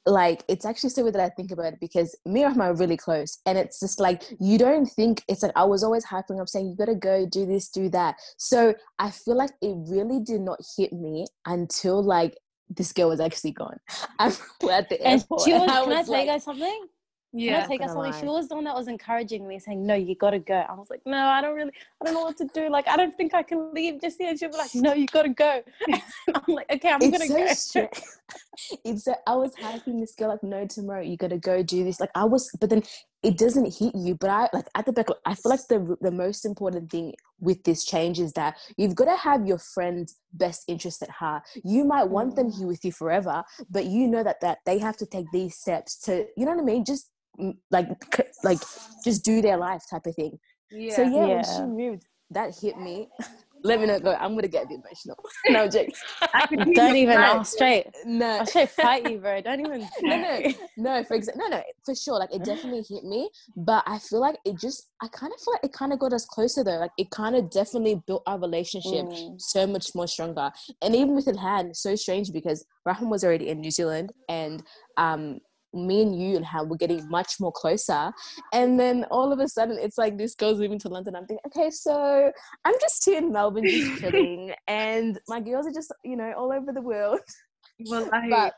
[0.06, 2.74] like it's actually so weird that I think about it because me and Rahma are
[2.74, 6.40] really close, and it's just like you don't think it's like I was always hyping
[6.40, 8.16] up saying you gotta go do this do that.
[8.38, 12.36] So I feel like it really did not hit me until like
[12.68, 13.78] this girl was actually gone.
[14.18, 14.32] I'm
[14.70, 15.42] at the And airport.
[15.42, 16.86] she was, and I can I was tell you guys something?
[17.44, 17.62] Can I Yeah.
[17.62, 18.12] tell you guys gonna something?
[18.12, 20.90] She was the one that was encouraging me, saying, "No, you gotta go." I was
[20.90, 22.68] like, "No, I don't really, I don't know what to do.
[22.68, 25.28] Like, I don't think I can leave just yet." She'll be like, "No, you gotta
[25.30, 25.62] go."
[26.34, 27.90] I'm like, "Okay, I'm gonna it's so go." strange.
[28.84, 32.00] it's so I was hyping this girl like, no, tomorrow you gotta go do this.
[32.00, 32.82] Like I was, but then
[33.22, 34.14] it doesn't hit you.
[34.16, 37.62] But I like at the back, I feel like the the most important thing with
[37.64, 41.42] this change is that you've got to have your friend's best interest at heart.
[41.64, 44.96] You might want them here with you forever, but you know that that they have
[44.98, 46.84] to take these steps to, you know what I mean?
[46.84, 47.19] Just mm,
[47.70, 47.88] like
[48.44, 48.58] like
[49.04, 50.38] just do their life type of thing.
[50.70, 50.96] Yeah.
[50.96, 53.08] So yeah, when she moved, that hit me.
[53.62, 54.14] Let me not go.
[54.14, 55.22] I'm gonna get a bit emotional.
[55.50, 55.92] no I'm joking.
[56.32, 57.16] I could hear Don't even.
[57.16, 57.42] cry.
[57.42, 57.86] Straight.
[58.06, 59.42] No, I'll straight fight you, bro.
[59.42, 59.86] Don't even.
[60.00, 60.40] no, no,
[60.78, 61.04] no.
[61.04, 62.18] For example, no, no, for sure.
[62.18, 63.28] Like it definitely hit me,
[63.58, 64.88] but I feel like it just.
[65.02, 66.78] I kind of feel like it kind of got us closer though.
[66.78, 69.38] Like it kind of definitely built our relationship Mm.
[69.38, 70.50] so much more stronger.
[70.80, 74.62] And even with Ilhan, so strange because Rahman was already in New Zealand, and
[74.96, 75.38] um,
[75.72, 78.12] me and you and Han were getting much more closer.
[78.52, 81.14] And then all of a sudden, it's like this girl's moving to London.
[81.16, 82.30] I'm thinking, okay, so
[82.64, 86.52] I'm just here in Melbourne, just chilling, and my girls are just, you know, all
[86.52, 87.20] over the world.
[87.88, 88.54] Well, I, But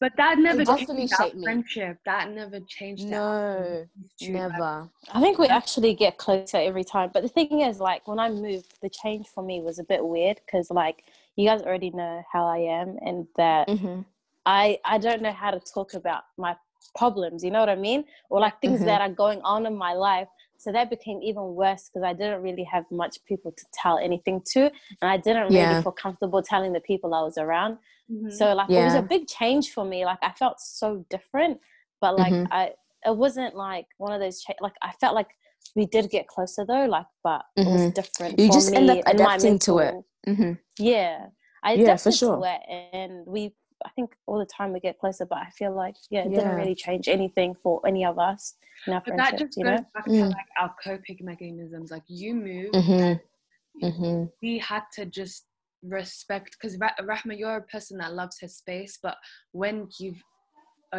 [0.00, 1.42] but that never changed our shaped me.
[1.44, 1.98] friendship.
[2.06, 3.04] That never changed.
[3.04, 3.84] no,
[4.22, 4.88] never.
[5.12, 7.10] I think we actually get closer every time.
[7.12, 10.02] But the thing is, like, when I moved, the change for me was a bit
[10.04, 11.04] weird because, like,
[11.36, 14.02] you guys already know how I am, and that Mm-hmm.
[14.46, 16.56] I I don't know how to talk about my
[16.94, 17.42] problems.
[17.44, 18.04] You know what I mean?
[18.30, 18.86] Or like things Mhm.
[18.86, 20.28] that are going on in my life.
[20.58, 24.40] So that became even worse because I didn't really have much people to tell anything
[24.52, 24.62] to,
[25.00, 25.82] and I didn't really Yeah.
[25.82, 27.78] feel comfortable telling the people I was around.
[28.10, 28.32] mhm.
[28.38, 30.04] So like it was a big change for me.
[30.06, 31.60] Like I felt so different,
[32.00, 32.46] but like Mhm.
[32.50, 32.62] I
[33.04, 35.30] it wasn't like one of those cha- like I felt like
[35.74, 36.86] we did get closer though.
[36.86, 37.94] Like but it was Mhm.
[37.94, 38.38] different.
[38.38, 39.94] You for just end up adapting to it.
[40.26, 40.52] Mm-hmm.
[40.78, 41.26] Yeah,
[41.62, 42.36] I Yeah, for sure.
[42.38, 43.54] to it, and we.
[43.84, 46.38] I think all the time we get closer, but I feel like yeah, it Yeah.
[46.38, 48.54] didn't really change anything for any of us
[48.86, 49.56] in our But that friendships.
[49.56, 49.86] just You goes know?
[49.94, 50.30] back to Mm.
[50.30, 51.90] like our coping mechanisms.
[51.90, 53.84] Like you move, Mm-hmm.
[53.86, 54.24] Mm-hmm.
[54.42, 55.46] we had to just
[55.82, 59.16] respect because Ra- Rahma, you're a person that loves her space, but
[59.52, 60.22] when you've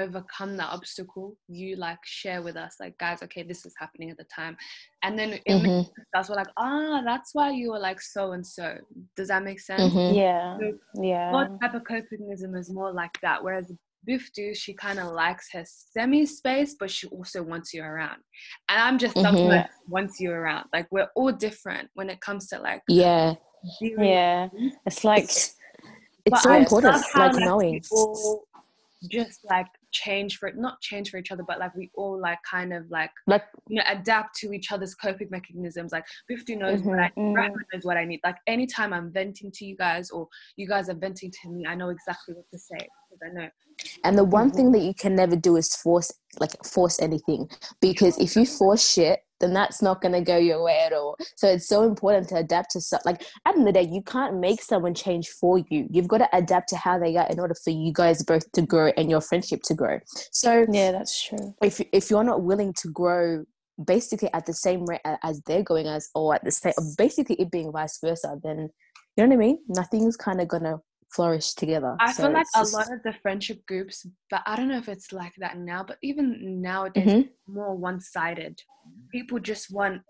[0.01, 4.17] overcome that obstacle, you like share with us, like, guys, okay, this is happening at
[4.17, 4.55] the time,
[5.03, 5.63] and then it Mm-hmm.
[5.63, 8.77] makes us we're like, ah, that's why you were like so and so.
[9.15, 9.93] Does that make sense?
[9.93, 10.15] Mm-hmm.
[10.15, 10.73] Yeah, So
[11.03, 13.43] yeah, What type of copingsm is more like that?
[13.43, 13.71] Whereas
[14.07, 18.19] Biftu, she kind of likes her semi space, but she also wants you around.
[18.69, 19.49] And I'm just someone Mhm.
[19.49, 20.67] that wants you around.
[20.71, 23.35] Like we're all different when it comes to like Yeah.
[23.81, 24.47] yeah.
[24.85, 25.55] It's like It's,
[26.25, 27.81] it's so I important, love how, like knowing.
[27.91, 32.19] we just like change for it not change for each other, but like we all
[32.19, 35.91] like kind of like Like, you know adapt to each other's coping mechanisms.
[35.91, 37.33] Like Biftu knows what I Mhm.
[37.35, 38.21] Rahma knows what I need.
[38.23, 41.75] Like anytime I'm venting to you guys or you guys are venting to me, I
[41.75, 43.49] know exactly what to say because I know.
[44.03, 47.47] and the one thing that you can never do is force, like, force anything.
[47.79, 51.17] Because if you force shit, then that's not going to go your way at all.
[51.35, 53.89] So it's so important to adapt to, so- like, at the end of the day,
[53.91, 55.87] you can't make someone change for you.
[55.89, 58.61] You've got to adapt to how they are in order for you guys both to
[58.61, 59.99] grow and your friendship to grow.
[60.31, 61.53] So yeah, that's true.
[61.63, 63.43] if if you're not willing to grow
[63.85, 67.51] basically at the same rate as they're going as or at the same basically it
[67.51, 68.69] being vice versa then
[69.15, 70.77] you know what i mean nothing's kind of gonna
[71.15, 74.55] flourish together I So feel like a just- lot of the friendship groups, but I
[74.55, 77.25] don't know if it's like that now, but even nowadays, Mhm.
[77.29, 78.61] it's more one sided.
[79.11, 80.01] People just want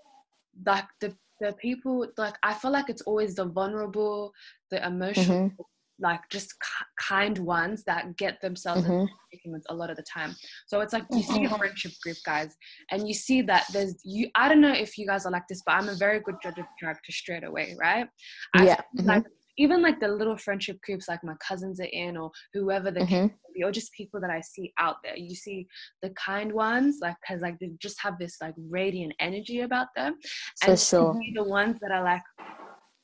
[0.66, 4.34] like the the people like I feel like it's always the vulnerable,
[4.72, 5.56] the emotional, Mhm.
[6.00, 9.02] like just ki- kind ones that get themselves Mhm.
[9.02, 10.36] into predicaments a lot of the time.
[10.66, 12.56] So it's like you see a friendship group, guys,
[12.92, 14.32] and you see that there's you.
[14.34, 16.58] I don't know if you guys are like this, but I'm a very good judge
[16.58, 18.10] of character straight away, right?
[18.56, 19.26] I Yeah, feel like
[19.58, 23.34] even like the little friendship groups like my cousins are in or whoever the Mhm.
[23.56, 25.18] be, or just people that I see out there.
[25.18, 25.68] You see
[26.02, 30.18] the kind ones, like because like they just have this like radiant energy about them,
[30.62, 32.22] for and sure the ones that are like,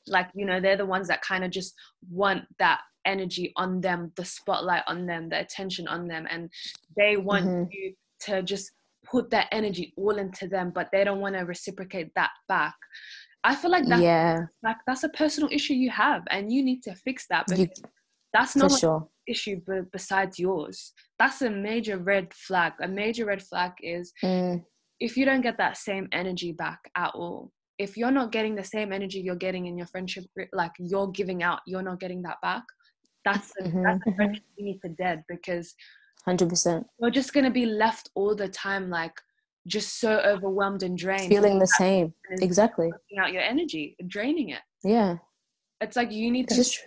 [0.06, 1.74] like you know, they're the ones that kind of just
[2.10, 6.50] want that energy on them, the spotlight on them, the attention on them, and
[6.96, 7.68] they want Mhm.
[7.70, 8.70] you to just
[9.04, 12.74] put that energy all into them, but they don't want to reciprocate that back.
[13.44, 16.82] I feel like that's yeah, like that's a personal issue you have, and you need
[16.84, 17.46] to fix that.
[17.48, 17.68] Because
[18.32, 19.08] that's not an sure.
[19.28, 20.92] issue b- besides yours.
[21.18, 22.72] That's a major red flag.
[22.82, 24.64] A major red flag is Mm,
[25.00, 27.52] if you don't get that same energy back at all.
[27.78, 31.42] If you're not getting the same energy you're getting in your friendship, like you're giving
[31.42, 32.62] out, you're not getting that back.
[33.24, 33.82] That's a, Mhm.
[33.84, 34.16] that's a Mhm.
[34.16, 35.74] friendship you need to dead because
[36.24, 36.86] Hundred percent.
[36.98, 39.20] you're just gonna be left all the time like
[39.66, 42.12] just so overwhelmed and drained Feeling the same.
[42.30, 42.90] Exactly.
[43.18, 45.16] out your energy draining it Yeah.
[45.80, 46.80] it's like you need to Just-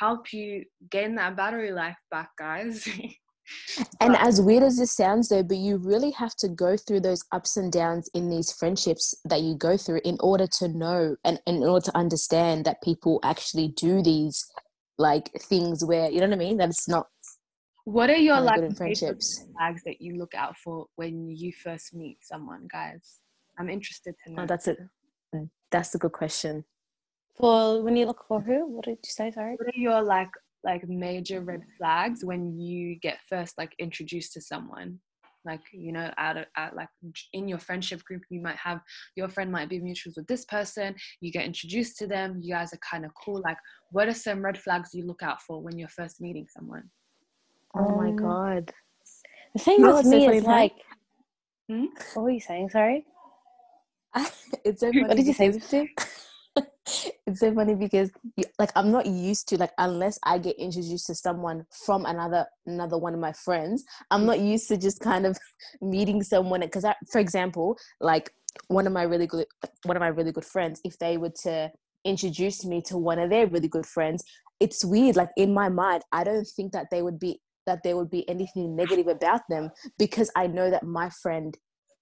[0.00, 2.86] help you gain that battery life back guys
[4.00, 7.22] And as weird as this sounds, though, but you really have to go through those
[7.32, 11.38] ups and downs in these friendships that you go through in order to know and,
[11.46, 14.44] and in order to understand that people actually do these
[14.96, 16.56] like things where you know what I mean.
[16.56, 17.08] That it's not
[17.84, 19.46] what are your like good in major friendships.
[19.56, 23.20] flags that you look out for when you first meet someone guys
[23.58, 24.78] i'm interested to oh, know Oh, that's it.
[25.34, 26.64] Mm, that's a good question.
[27.36, 28.68] For when you look for who?
[28.68, 29.32] What did you say?
[29.32, 29.56] Sorry.
[29.56, 30.30] what are your like
[30.62, 34.98] like major red flags when you get first like introduced to someone
[35.44, 36.88] like you know out of out, like
[37.34, 38.80] in your friendship group you might have
[39.14, 42.72] your friend might be mutuals with this person you get introduced to them you guys
[42.72, 43.58] are kind of cool like
[43.90, 46.88] what are some red flags you look out for when you're first meeting someone
[47.76, 48.72] Oh my Um, god.
[49.54, 50.72] The thing You with what's so me is like,
[51.68, 51.86] Hmm?
[52.14, 52.70] what were you saying?
[52.70, 53.06] Sorry.
[54.64, 55.02] it's so funny.
[55.04, 55.88] What did you say, because- Biftu?
[57.26, 58.10] it's so funny because
[58.60, 62.96] like i'm not used to like unless i get introduced to someone from another another
[62.96, 65.36] one of my friends i'm not used to just kind of
[65.80, 68.30] meeting someone because I, for example like
[68.68, 69.46] one of my really good
[69.84, 71.72] one of my really good friends if they were to
[72.04, 74.22] introduce me to one of their really good friends
[74.60, 77.96] it's weird like in my mind i don't think that they would be that there
[77.96, 81.56] would be anything negative about them because i know that my friend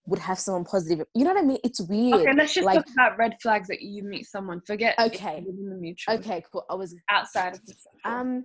[0.07, 2.79] would have someone positive you know what i mean it's weird okay let's just like
[2.85, 5.45] talk about red flags that you meet someone forget Okay.
[5.47, 7.75] within the mutual okay cool i was outside of the.
[8.05, 8.45] Um,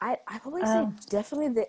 [0.00, 1.66] I I probably Um, say definitely the.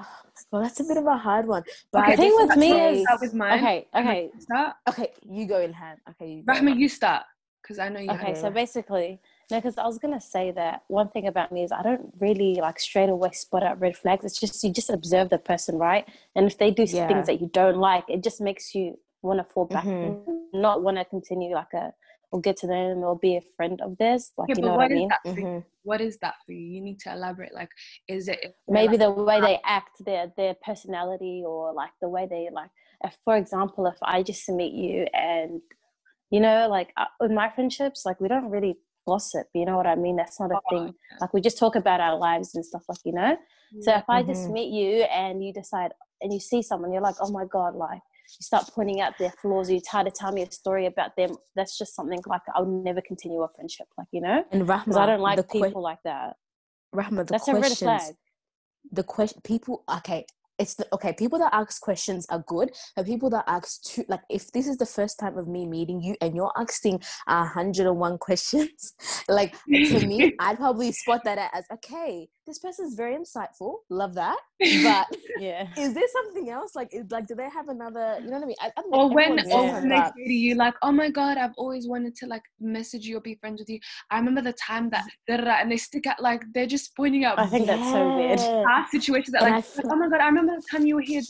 [0.00, 0.06] Oh,
[0.50, 1.62] well, that's a bit of a hard one.
[1.92, 2.72] But okay I the thing with me
[3.02, 3.86] is- with mine Okay.
[3.96, 4.30] Okay.
[4.38, 6.00] start okay, you go in hand.
[6.10, 6.44] Okay, you.
[6.44, 7.22] Rahma you start
[7.62, 8.34] because I know you Okay.
[8.34, 9.20] so basically,
[9.50, 12.54] no, because I was gonna say that one thing about me is I don't really
[12.56, 14.24] like straight away spot out red flags.
[14.24, 16.06] It's just you just observe the person, right?
[16.34, 17.08] And if they do Yeah.
[17.08, 20.26] things that you don't like, it just makes you want to fall back, Mhm.
[20.26, 21.92] and not want to continue like a
[22.32, 24.32] or get to know them or be a friend of theirs.
[24.36, 25.08] Like yeah, you know what what I mean?
[25.08, 25.46] that for you?
[25.46, 25.64] Mhm.
[25.84, 27.70] what is that for you you need to elaborate like
[28.08, 32.26] is it Maybe like, the way they act, their their personality, or like the way
[32.28, 32.70] they like.
[33.04, 35.60] If, for example, if I just meet you and
[36.30, 38.76] you know, like uh, with my friendships, like we don't really
[39.06, 39.46] gossip.
[39.54, 40.16] You know what I mean?
[40.16, 40.94] That's not a thing.
[41.20, 43.36] Like we just talk about our lives and stuff, like you know.
[43.82, 44.52] So if I just Mhm.
[44.52, 48.00] meet you and you decide and you see someone, you're like, oh my god, like
[48.38, 51.30] you start pointing out their flaws, you try to tell me a story about them.
[51.56, 55.06] That's just something like I'll never continue a friendship, like you know, And Rahma, I
[55.06, 56.36] don't like people que- like that.
[56.94, 58.14] Rahma, the That's a red flag.
[58.92, 59.82] the question, people.
[59.98, 60.24] Okay,
[60.58, 61.12] it's the okay.
[61.12, 64.76] People that ask questions are good, but people that ask two, like, if this is
[64.76, 68.94] the first time of me meeting you and you're asking a hundred and one questions,
[69.28, 72.28] like to me, I'd probably spot that as okay.
[72.46, 73.76] This person's very insightful.
[73.90, 75.06] Love that, but.
[75.40, 75.66] Yeah.
[75.76, 76.76] is there something else?
[76.76, 78.18] Like, is, like, do they have another?
[78.20, 78.56] You know what I mean?
[78.60, 80.74] I, I don't know, or when, everyone's or when they but- say to you like,
[80.82, 83.80] "Oh my god, I've always wanted to like message you or be friends with you."
[84.10, 87.46] I remember the time that and they stick out like they're just pointing out I
[87.46, 88.38] think that's so weird.
[88.40, 88.62] Yeah.
[88.68, 91.22] past situations that like, feel- "Oh my god, I remember the time you were here,"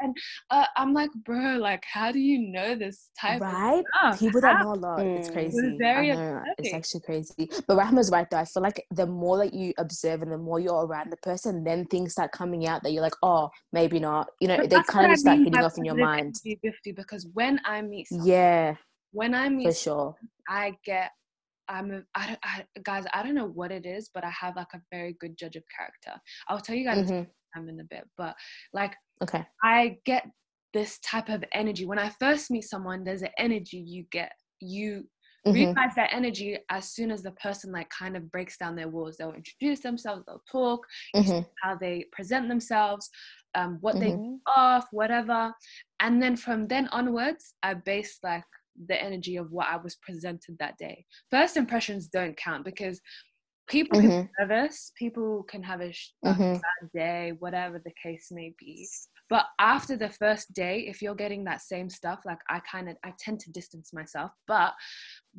[0.00, 0.16] and
[0.50, 3.82] uh, I'm like, "Bro, like, how do you know this type right?
[4.02, 5.32] of stuff?" People that know a lot, it's Mm.
[5.32, 5.58] crazy.
[5.66, 7.50] It very I know, it's actually crazy.
[7.66, 8.38] But Rahma's right though.
[8.38, 11.64] I feel like the more that you observe and the more you're around the person,
[11.64, 14.28] then things start coming out that you're like, oh, maybe not.
[14.40, 16.36] You know, But they kind of just start hitting off in your mind.
[16.62, 18.74] 50 because when I meet someone, Yeah,
[19.12, 20.14] when I meet for sure.
[20.48, 21.10] I get
[21.68, 24.72] I'm a, I, I guys I don't know what it is but I have like
[24.74, 26.20] a very good judge of character.
[26.48, 27.26] I'll tell you guys Mhm.
[27.56, 28.34] I'm in a bit but
[28.72, 29.46] like Okay.
[29.62, 30.26] I get
[30.72, 35.04] this type of energy when I first meet someone there's an energy you get you
[35.46, 35.54] Mhm.
[35.54, 39.16] realize that energy as soon as the person like kind of breaks down their walls
[39.16, 40.86] they'll introduce themselves they'll talk
[41.16, 41.46] Mhm.
[41.62, 43.08] how they present themselves
[43.56, 44.38] um, what they Mhm.
[44.46, 45.52] off, whatever.
[45.98, 48.44] And then from then onwards, I base like
[48.86, 51.04] the energy of what I was presented that day.
[51.32, 53.00] First impressions don't count because
[53.68, 56.60] people can be nervous, people can have a, sh- a Mhm.
[56.62, 58.88] bad day, whatever the case may be.
[59.30, 62.96] But after the first day, if you're getting that same stuff, like I kind of,
[63.04, 64.32] I tend to distance myself.
[64.48, 64.74] But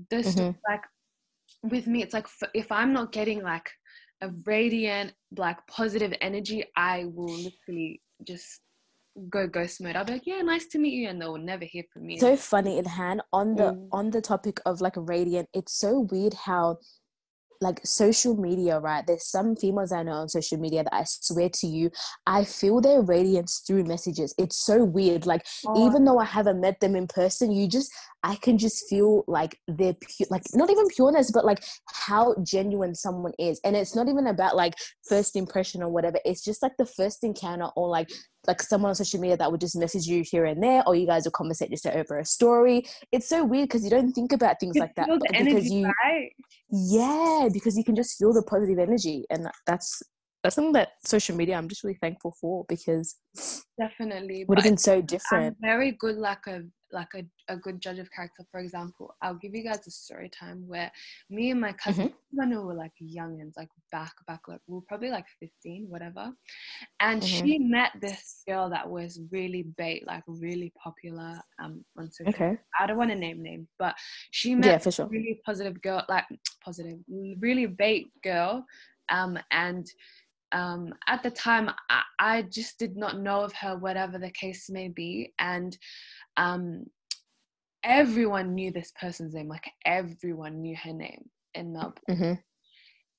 [0.10, 0.56] this, Mhm.
[0.68, 0.82] like,
[1.64, 3.70] with me, it's like if I'm not getting like
[4.22, 8.62] a radiant, like positive energy, I will literally just
[9.30, 9.96] go ghost mode.
[9.98, 12.18] I'll be like, yeah, nice to meet you, and they'll never hear from me.
[12.20, 13.90] So funny, in hand On the Mm.
[13.92, 16.78] on the topic of like a radiant, it's so weird how
[17.62, 19.06] like social media, right?
[19.06, 21.92] There's some females I know on social media that I swear to you,
[22.26, 24.34] I feel their radiance through messages.
[24.38, 25.26] It's so weird.
[25.26, 27.92] Like Oh, even though I haven't met them in person, you just
[28.24, 32.96] I can just feel like they're pure, like not even pureness, but like how genuine
[32.96, 33.60] someone is.
[33.64, 34.74] And it's not even about like
[35.08, 36.20] first impression or whatever.
[36.26, 38.10] It's just like the first encounter or like
[38.48, 41.06] like someone on social media that would just message you here and there, or you
[41.06, 42.84] guys will conversate just over a story.
[43.12, 45.94] It's so weird because you don't think about things You like that because energy, you
[46.06, 46.32] right?
[46.70, 50.02] yeah because you can just feel the positive energy and that's
[50.42, 53.18] that's something that social media i'm just really thankful for because
[53.80, 54.46] Definitely.
[54.48, 56.64] would have been so I'm different very good, like a
[56.94, 58.44] like a, a good judge of character.
[58.52, 60.92] For example, I'll give you guys a story time where
[61.30, 62.14] me and my cousin, Mm-hmm.
[62.32, 66.32] when we were like youngins, like back back, like we were probably like fifteen, whatever,
[67.00, 67.24] and Mhm.
[67.24, 72.42] she met this girl that was really bait, like really popular um on social.
[72.42, 73.96] okay I don't want to name names, but
[74.32, 76.26] she yeah met for sure really positive girl, like
[76.64, 77.00] positive,
[77.40, 78.66] really bait girl.
[79.10, 79.86] Um, and
[80.54, 84.70] um, at the time, I, I just did not know of her, whatever the case
[84.70, 85.34] may be.
[85.40, 85.78] And
[86.38, 86.86] um,
[87.84, 91.94] everyone knew this person's name, like everyone knew her name in Melbourne.
[92.08, 92.34] hmm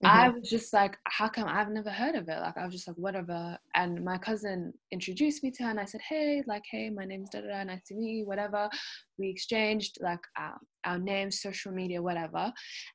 [0.05, 2.41] I was just like, how come I've never heard of it?
[2.41, 3.57] Like, I was just like, whatever.
[3.77, 7.31] And my cousin introduced me to her, and I said, hey, like, hey, my name's
[7.31, 8.69] da da da, nice to meet you, whatever.
[9.17, 12.53] We exchanged like our, our names, social media, whatever.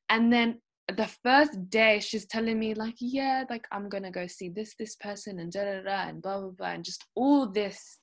[0.09, 0.59] And then
[0.95, 4.95] the first day, she's telling me, like, yeah, like, I'm gonna go see this, this
[4.95, 7.99] person, and da da da, and blah, blah, blah, and just all this,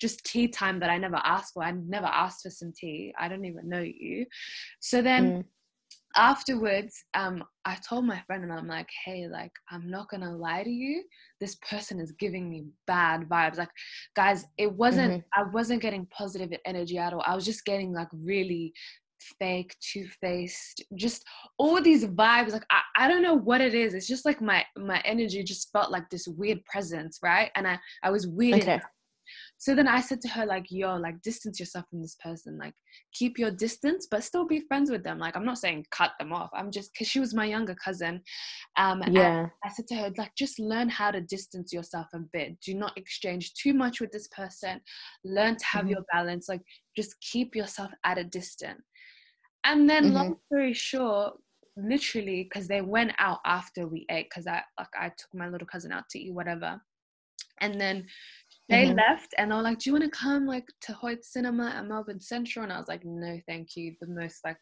[0.00, 1.64] just tea time that I never asked for.
[1.64, 3.12] I never asked for some tea.
[3.18, 4.26] I don't even know you.
[4.80, 5.44] So then, Mm.
[6.16, 10.62] afterwards um i told my friend and i'm like hey like i'm not gonna lie
[10.62, 11.04] to you
[11.40, 13.68] this person is giving me bad vibes like
[14.14, 15.24] guys it wasn't Mhm.
[15.34, 18.72] i wasn't getting positive energy at all i was just getting like really
[19.38, 21.24] fake two-faced just
[21.58, 24.64] all these vibes like I, I don't know what it is it's just like my
[24.76, 28.80] my energy just felt like this weird presence right and i i was weird okay
[29.58, 32.58] so then I said to her, like, yo, like, distance yourself from this person.
[32.58, 32.74] Like,
[33.12, 35.18] keep your distance, but still be friends with them.
[35.18, 36.50] Like, I'm not saying cut them off.
[36.52, 38.22] I'm just, because she was my younger cousin.
[38.76, 42.60] Um, yeah I said to her, like, just learn how to distance yourself a bit.
[42.60, 44.80] Do not exchange too much with this person.
[45.24, 45.90] Learn to have Mhm.
[45.90, 46.48] your balance.
[46.48, 46.62] Like,
[46.96, 48.82] just keep yourself at a distance.
[49.66, 50.32] And then, long Mm-hmm.
[50.46, 51.34] story short,
[51.76, 55.66] literally, because they went out after we ate, because I, like, I took my little
[55.66, 56.80] cousin out to eat, whatever.
[57.60, 58.06] And then
[58.68, 58.94] they Mhm.
[58.94, 61.86] left and they were like, Do you want to come like to Hoyts Cinema at
[61.86, 62.64] Melbourne Central?
[62.64, 63.94] And I was like, No, thank you.
[64.00, 64.58] The most like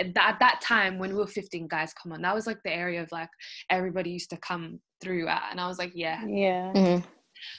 [0.00, 3.02] at that, time when we were 15 guys come on that was like the area
[3.02, 3.28] of like
[3.70, 6.72] everybody used to come through at and i was like yeah Yeah.
[6.74, 7.04] Mhm.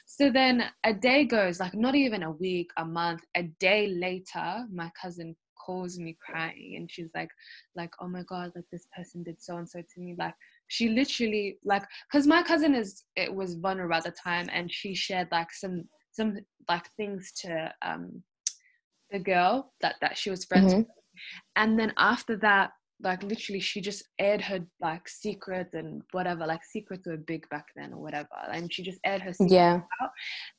[0.06, 4.66] so then a day goes like not even a week a month a day later
[4.74, 7.30] my cousin calls me crying and she's like
[7.76, 10.34] like oh my god like this person did so and so to me like
[10.68, 14.94] she literally like because my cousin is it was vulnerable at the time and she
[14.94, 16.38] shared like some some
[16.70, 18.22] like things to um
[19.12, 20.78] the girl that that she was friends Mhm.
[20.78, 20.88] with
[21.56, 22.72] and then after that
[23.04, 27.66] like literally she just aired her like secrets and whatever like secrets were big back
[27.76, 29.82] then or whatever and she just aired her yeah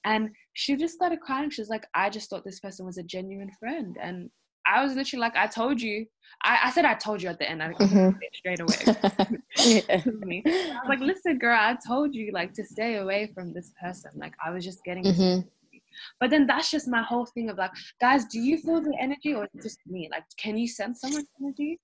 [0.04, 1.50] and she just started crying.
[1.50, 3.96] She was like, I just thought this person was a genuine friend.
[4.02, 4.30] And
[4.66, 6.06] I was literally like, I told you.
[6.44, 7.62] I, I said I told you at the end.
[7.62, 8.18] I Mhm.
[8.34, 8.74] straight away.
[9.64, 10.42] yeah me.
[10.44, 14.10] I was like, listen, girl, I told you like to stay away from this person.
[14.16, 15.48] Like I was just getting Mhm.
[16.20, 19.34] but then that's just my whole thing of like, guys, do you feel the energy
[19.34, 20.08] or is it just me?
[20.10, 21.78] Like, can you sense someone's energy?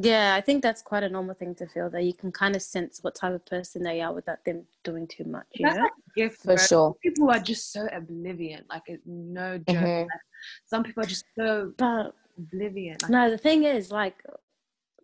[0.00, 2.62] Yeah, I think that's quite a normal thing to feel that you can kind of
[2.62, 5.46] sense what type of person they are without them doing too much.
[5.54, 5.82] You That's know?
[5.84, 6.40] like a gift.
[6.40, 6.56] for bro.
[6.56, 8.64] sure People are just so oblivion.
[8.68, 9.76] Like it's no joke.
[9.76, 10.02] Mhm.
[10.02, 10.20] Like,
[10.66, 12.96] some people are just so But oblivion.
[13.02, 14.22] Like, no, the thing is, like,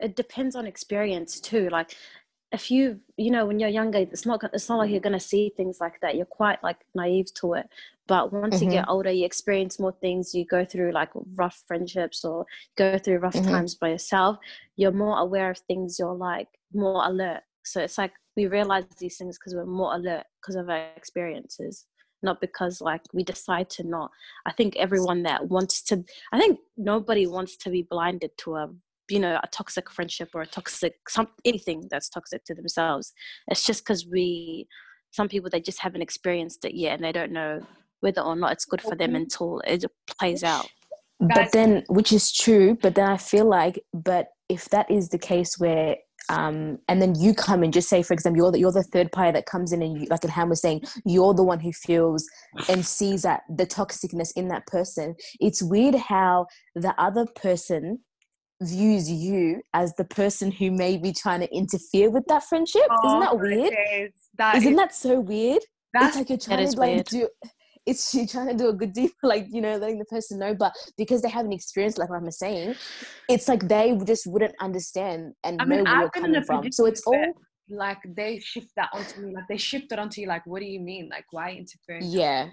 [0.01, 1.69] it depends on experience too.
[1.71, 1.97] Like,
[2.55, 5.53] if you, you know, when you're younger, it's not, it's not like you're gonna see
[5.57, 6.17] things like that.
[6.17, 7.69] You're quite like naive to it.
[8.07, 10.35] But once you get older, you experience more things.
[10.35, 12.47] You go through like rough friendships or
[12.77, 13.51] go through rough Mhm.
[13.51, 14.39] times by yourself.
[14.77, 15.99] You're more aware of things.
[15.99, 17.43] You're like more alert.
[17.65, 21.87] So it's like we realize these things because we're more alert because of our experiences
[22.23, 24.11] not because like we decide to not
[24.47, 26.03] i think everyone that wants to
[26.33, 28.69] i think nobody wants to be blinded to a
[29.09, 33.13] you know a toxic friendship or a toxic some anything that's toxic to themselves.
[33.49, 34.67] It's just because we
[35.11, 37.61] some people they just haven't experienced it yet and they don't know
[38.01, 39.85] whether or not it's good for them until it
[40.19, 40.69] plays out.
[41.21, 45.19] But then which is true but then i feel like but if that is the
[45.19, 45.97] case where
[46.29, 49.13] um, and then you come and just say, for example, you're the, you're the third
[49.13, 52.27] party that comes in and you, like Ham was saying, you're the one who feels
[52.69, 55.15] and sees that the toxicness in that person.
[55.41, 58.01] It's weird how the other person
[58.63, 62.83] views you as the person who may be trying to interfere with that friendship.
[62.91, 63.75] Oh, Isn't that weird?
[64.39, 65.63] That Isn't is- that so weird?
[65.93, 67.07] that's it's like you're trying to like weird.
[67.07, 67.29] do
[67.87, 70.41] it's you're trying to do a good deed for like you know letting the person
[70.41, 72.75] know but because they haven't experienced like I'm saying
[73.29, 76.33] it's like they just wouldn't understand and I mean, know where you're I've been in
[76.33, 77.33] coming from so it's all
[77.69, 79.33] like they shift that onto me.
[79.35, 80.27] Like they shift it onto you.
[80.27, 81.09] Like, what do you mean?
[81.11, 82.03] Like, why interfering?
[82.11, 82.49] yeah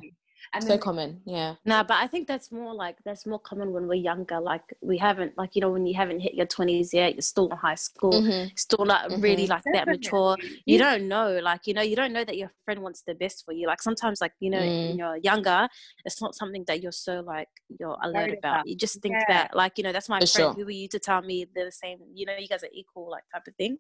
[0.54, 3.72] And so then common yeah No, but I think that's more like that's more common
[3.72, 4.40] when we're younger.
[4.40, 7.48] Like we haven't, like you know, when you haven't hit your twenties yet, you're still
[7.50, 8.58] in high school, Mhm.
[8.58, 9.50] still not really Mhm.
[9.50, 10.38] like that mature.
[10.66, 13.46] You don't know, like you know, you don't know that your friend wants the best
[13.46, 13.68] for you.
[13.68, 14.98] Like sometimes, like you know, when Mm.
[14.98, 15.68] you're younger,
[16.06, 18.56] it's not something that you're so like you're alert Worried about.
[18.62, 18.68] about.
[18.68, 19.26] You just think Yeah.
[19.34, 20.56] that, like you know, that's my For friend.
[20.56, 20.64] sure.
[20.64, 22.00] Who are you to tell me they're the same?
[22.14, 23.78] You know, you guys are equal, like type of thing.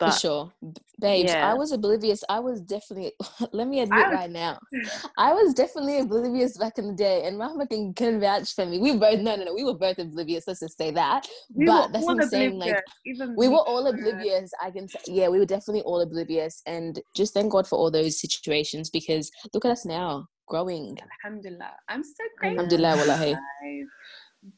[0.00, 1.50] for sure B- babes yeah.
[1.50, 3.12] i was oblivious i was definitely
[3.52, 4.58] let me admit I was- right now
[5.18, 8.78] i was definitely oblivious back in the day and Rahma can, can vouch for me
[8.78, 11.88] we both no no no we were both oblivious let's just say that We but
[11.88, 14.98] were that's all what i'm saying like even we were all oblivious i can say
[15.06, 19.30] yeah we were definitely all oblivious and just thank god for all those situations because
[19.54, 21.72] look at us now growing Alhamdulillah.
[21.88, 22.38] I'm so mm.
[22.38, 22.64] grateful.
[22.64, 23.36] alhamdulillah wallahi.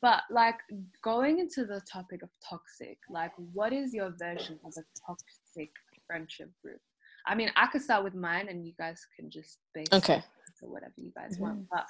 [0.03, 0.57] But like
[1.03, 5.71] going into the topic of toxic, like what is your version of a toxic
[6.07, 6.81] friendship group?
[7.27, 10.23] I mean, I could start with mine, and you guys can just base okay
[10.63, 11.69] or whatever you guys want.
[11.71, 11.87] But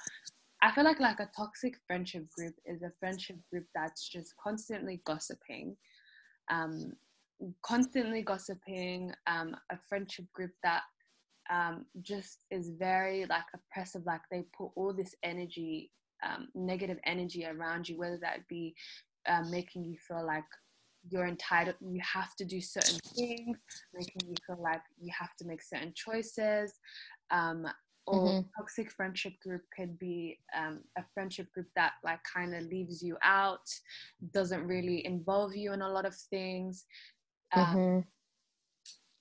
[0.61, 5.01] I feel like like a toxic friendship group is a friendship group that's just constantly
[5.05, 5.75] gossiping,
[6.49, 6.93] um,
[7.63, 9.11] constantly gossiping.
[9.27, 10.83] Um, a friendship group that
[11.49, 14.03] um, just is very like oppressive.
[14.05, 15.91] Like they put all this energy,
[16.23, 18.75] um, negative energy around you, whether that be
[19.27, 20.45] um, making you feel like
[21.09, 23.57] you're entitled, you have to do certain things,
[23.93, 26.73] making you feel like you have to make certain choices.
[27.31, 27.65] Um,
[28.11, 28.49] or Mhm.
[28.57, 33.17] toxic friendship group could be um, a friendship group that like kind of leaves you
[33.23, 33.65] out,
[34.33, 36.85] doesn't really involve you in a lot of things.
[37.55, 38.05] Um, Mhm.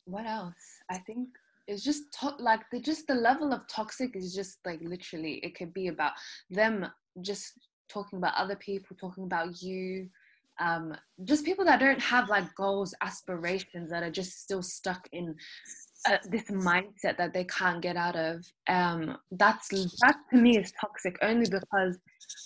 [0.06, 1.28] what else i think
[1.68, 5.54] it's just to- like the just the level of toxic is just like literally it
[5.54, 6.12] could be about
[6.50, 6.86] them
[7.22, 7.52] just
[7.88, 10.08] talking about other people talking about you
[10.58, 15.34] um just people that don't have like goals aspirations that are just still stuck in
[16.08, 19.68] uh, this mindset that they can't get out of um that's
[20.00, 21.98] that to me is toxic only because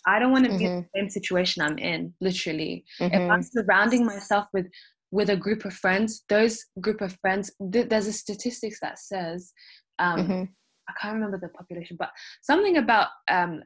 [0.06, 3.30] i don't want to be in the same situation i'm in literally if Mhm.
[3.30, 4.66] I'm surrounding myself with
[5.14, 9.52] with a group of friends, those group of friends, th- there's a statistics that says,
[10.00, 10.48] um, Mhm.
[10.88, 12.10] I can't remember the population, but
[12.42, 13.62] something about um,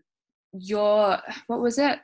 [0.53, 2.01] your what was it?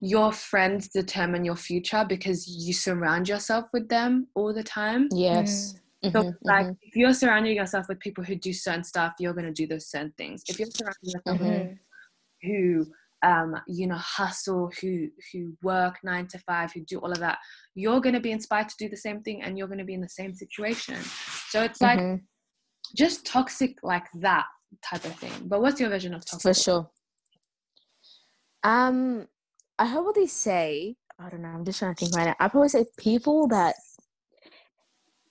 [0.00, 5.08] Your friends determine your future because you surround yourself with them all the time.
[5.12, 6.76] yes So Mhm, like mhm.
[6.82, 10.12] if you're surrounding yourself with people who do certain stuff, you're gonna do those certain
[10.16, 10.42] things.
[10.48, 11.78] If you're surrounding yourself with Mhm.
[12.42, 12.86] who
[13.22, 17.38] um, you know hustle who who work nine to five who do all of that
[17.74, 19.92] you're going to be inspired to do the same thing and you're going to be
[19.94, 20.96] in the same situation
[21.48, 22.22] so it's like Mhm.
[22.96, 24.46] just toxic like that
[24.82, 26.90] type of thing but what's your version of toxic for sure
[28.62, 29.28] um
[29.78, 32.36] i heard what probably say i don't know i'm just trying to think right now
[32.40, 33.74] i probably say people that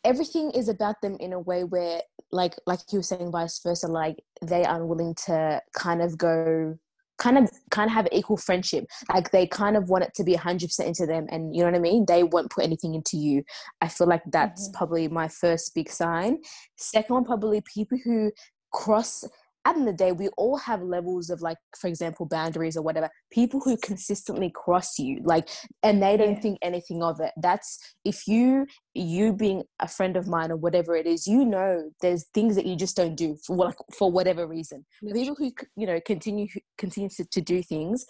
[0.04, 3.88] everything is about them in a way where like like you were saying vice versa
[3.88, 6.78] like they are unwilling to kind of go
[7.18, 8.86] kind of kind of have equal friendship.
[9.14, 11.76] Like they kind of want it to be 100% into them and you know what
[11.76, 12.06] i mean?
[12.08, 13.44] They won't put anything into you.
[13.82, 14.74] I feel like that's Mhm.
[14.74, 16.40] probably my first big sign.
[16.78, 18.32] Second one probably people who
[18.72, 19.26] cross
[19.70, 22.76] at the end of the day we all have levels of like for example boundaries
[22.76, 23.10] or whatever.
[23.32, 25.50] People who consistently cross you like
[25.84, 26.42] and they don't Yeah.
[26.42, 27.32] think anything of it.
[27.38, 31.92] That's if you you being a friend of mine or whatever it is you know
[32.02, 34.86] there's things that you just don't do for like for whatever reason.
[35.02, 36.48] People who you know continue
[36.78, 38.06] continue to, to do things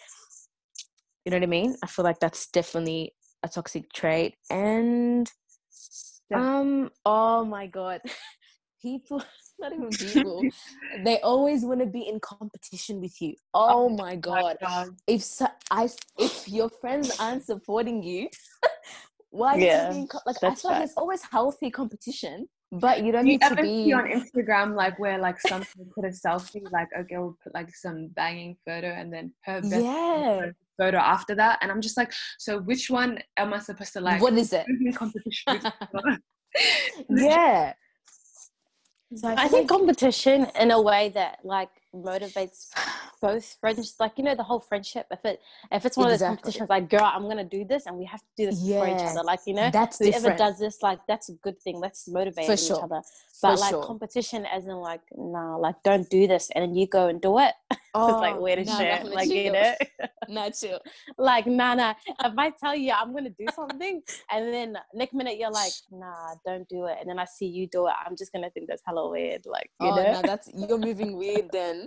[1.24, 1.76] you know what i mean?
[1.82, 4.34] I feel like that's definitely a toxic trait.
[4.48, 5.30] And
[6.34, 8.00] um oh my god.
[8.82, 9.22] People
[9.60, 10.44] not even people
[11.04, 14.56] they always want to be in competition with you oh, oh my god
[15.06, 15.88] if so, I
[16.18, 18.28] if your friends aren't supporting you,
[19.30, 23.12] why Yeah, being co- like I that's feel like there's always healthy competition, but you
[23.12, 23.92] don't you need to ever see be.
[23.92, 28.08] on Instagram like where like some put a selfie, like a girl put like some
[28.08, 30.46] banging photo and then her best Yeah,
[30.78, 34.20] photo after that, and I'm just like, so which one am I supposed to like?
[34.20, 34.66] what is it?
[34.94, 35.60] competition
[37.10, 37.72] yeah.
[39.14, 42.68] So I think competition in a way that like motivates
[43.20, 45.40] both friends like you know the whole friendship if it
[45.72, 48.20] if it's one of those competitions like girl i'm gonna do this and we have
[48.20, 50.38] to do this for each other like you know That's whoever different.
[50.38, 52.82] does this like that's a good thing let's motivate For each sure.
[52.84, 53.02] other
[53.40, 53.84] For but like sure.
[53.84, 57.38] competition as in like nah like don't do this and then you go and do
[57.38, 57.80] it it's
[58.20, 59.74] like Oh, weird as nah, shit nah, like you know
[60.28, 60.78] Not chill.
[61.18, 65.36] like nah nah if i tell you i'm gonna do something and then next minute
[65.38, 68.32] you're like nah don't do it and then i see you do it i'm just
[68.32, 71.79] gonna think that's hella weird like you Oh, know no, that's you're moving weird then.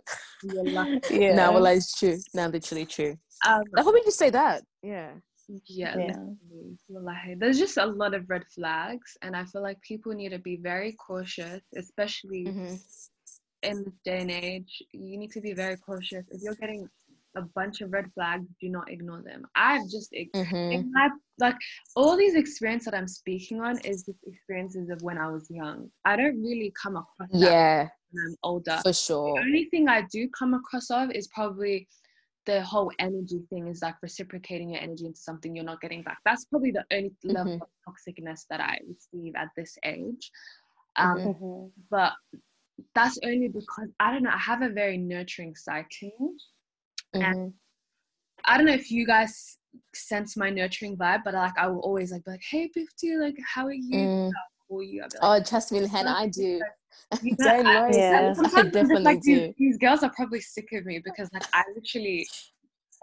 [1.10, 2.18] Yeah No, well, it's true.
[2.34, 3.18] Now, literally true.
[3.48, 4.64] Um, I hope you say that.
[4.82, 5.12] Yeah.
[5.66, 7.36] yeah, Yeah.
[7.38, 10.58] there's just a lot of red flags, and I feel like people need to be
[10.58, 12.76] very cautious, especially Mm-hmm.
[13.64, 14.82] in this day and age.
[14.94, 16.26] You need to be very cautious.
[16.30, 16.88] If you're getting
[17.36, 19.46] a bunch of red flags, do not ignore them.
[19.56, 20.92] I've just Mm-hmm.
[20.92, 21.56] my like
[21.96, 25.90] all these experience that I'm speaking on is just experiences of when I was young.
[26.06, 28.80] I don't really come across that Yeah, when I'm older.
[28.84, 29.36] for sure.
[29.36, 31.88] The only thing I do come across of is probably
[32.46, 36.18] the whole energy thing is like reciprocating your energy into something you're not getting back.
[36.26, 40.32] That's probably the only level of toxicness that I receive at this age.
[40.98, 41.40] Um, Mhm.
[41.40, 41.72] Mhm.
[41.90, 42.14] But
[42.94, 44.32] that's only because I don't know.
[44.32, 46.38] I have a very nurturing side to me.
[47.16, 47.54] Mhm.
[48.46, 49.58] I don't know if you guys
[49.94, 53.38] sense my nurturing vibe, but like I will always like be like, "Hey, Biftu, like
[53.46, 54.32] how are you?" Mm.
[54.80, 55.02] You.
[55.04, 56.60] Like, Oh, trust me, Hen, I do.
[57.22, 58.34] You know, Don't I- worry, Yeah.
[58.38, 59.36] I I'm definitely like, do.
[59.36, 62.28] These, these girls are probably sick of me because like I literally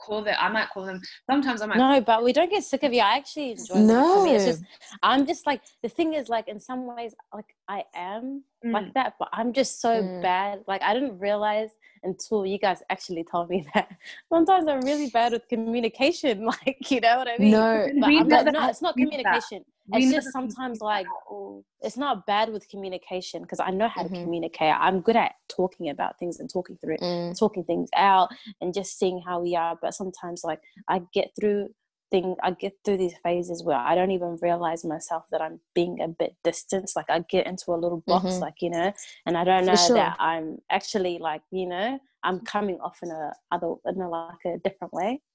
[0.04, 0.34] call them.
[0.38, 1.00] I might call them.
[1.30, 1.76] Sometimes I might.
[1.76, 3.00] No, but we don't get sick of you.
[3.00, 4.34] I actually enjoy when you.
[4.34, 4.50] It's No.
[4.52, 4.62] just
[5.02, 8.72] I'm just like the thing is like in some ways like I am Mm.
[8.74, 10.20] like that, but I'm just so Mm.
[10.20, 10.64] bad.
[10.68, 11.70] Like I didn't realize
[12.02, 13.88] until you guys actually told me that
[14.30, 16.46] sometimes I'm really bad with communication.
[16.66, 17.52] Like you know what I mean?
[17.52, 19.58] No, And But I'm not, no, it's not communication.
[19.60, 19.79] that.
[19.92, 21.64] We It's just sometimes like that at all.
[21.80, 24.10] it's not bad with communication because I know how Mhm.
[24.10, 24.74] to communicate.
[24.78, 27.38] I'm good at talking about things and talking through it Mm.
[27.38, 28.28] talking things out
[28.60, 31.68] and just seeing how we are but sometimes like i get through
[32.10, 36.00] thing i get through these phases where i don't even realize myself that i'm being
[36.00, 38.40] a bit distant like i get into a little box Mhm.
[38.40, 38.92] like you know
[39.26, 39.96] and i don't know sure.
[39.96, 44.44] that i'm actually like you know i'm coming off in a other in a like
[44.44, 45.29] a different way like, if that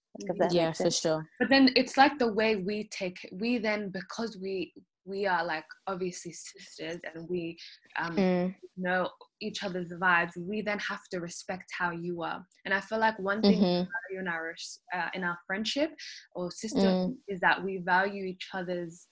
[0.51, 0.99] Yeah, for sense.
[0.99, 1.27] sure.
[1.39, 3.17] But then it's like the way we take.
[3.31, 4.73] We then because we
[5.05, 7.57] we are like obviously sisters and we
[7.99, 8.55] um Mm.
[8.77, 9.09] know
[9.41, 10.35] each other's vibes.
[10.37, 12.45] We then have to respect how you are.
[12.65, 13.61] And I feel like one thing Mhm.
[13.61, 14.55] we value in our
[14.93, 15.91] uh, in our friendship
[16.33, 17.17] or sisterhood Mm.
[17.27, 19.07] is that we value each other's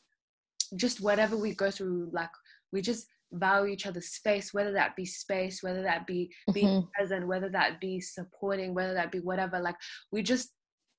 [0.75, 2.31] just whatever we go through like
[2.71, 6.91] we just value each other's space whether that be space whether that be being Mhm.
[6.91, 9.75] present whether that be supporting whether that be whatever like
[10.11, 10.51] we just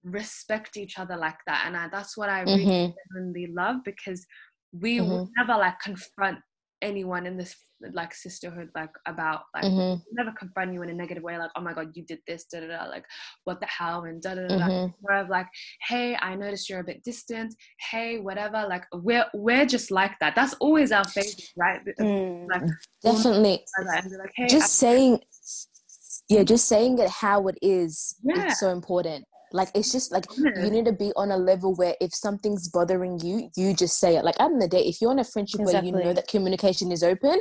[0.05, 2.95] respect each other like that and I, that's what i really Mhm.
[3.15, 4.25] genuinely love because
[4.73, 5.09] we Mhm.
[5.09, 6.39] would never like confront
[6.83, 7.55] anyone in this
[7.93, 10.03] like sisterhood like about like Mhm.
[10.13, 12.61] never confront you in a negative way like oh my god you did this da
[12.61, 13.05] da da like
[13.45, 14.95] what the hell and da da da da Mhm.
[15.01, 15.47] more of like
[15.89, 17.55] hey i noticed you're a bit distant
[17.91, 22.47] hey whatever like we're we're just like that that's always our phases right Mm.
[22.53, 22.63] like
[23.03, 23.65] Definitely.
[23.79, 25.23] like that and be like hey Just saying,
[26.29, 28.47] yeah, just saying it how it is Yeah.
[28.47, 29.25] is so important.
[29.55, 33.21] Like it's just like you need to be on a level where if something's bothering
[33.21, 34.25] you, you just say it.
[34.25, 36.13] Like at the end of the day, if you're in a friendship where you know
[36.13, 37.41] that communication is open,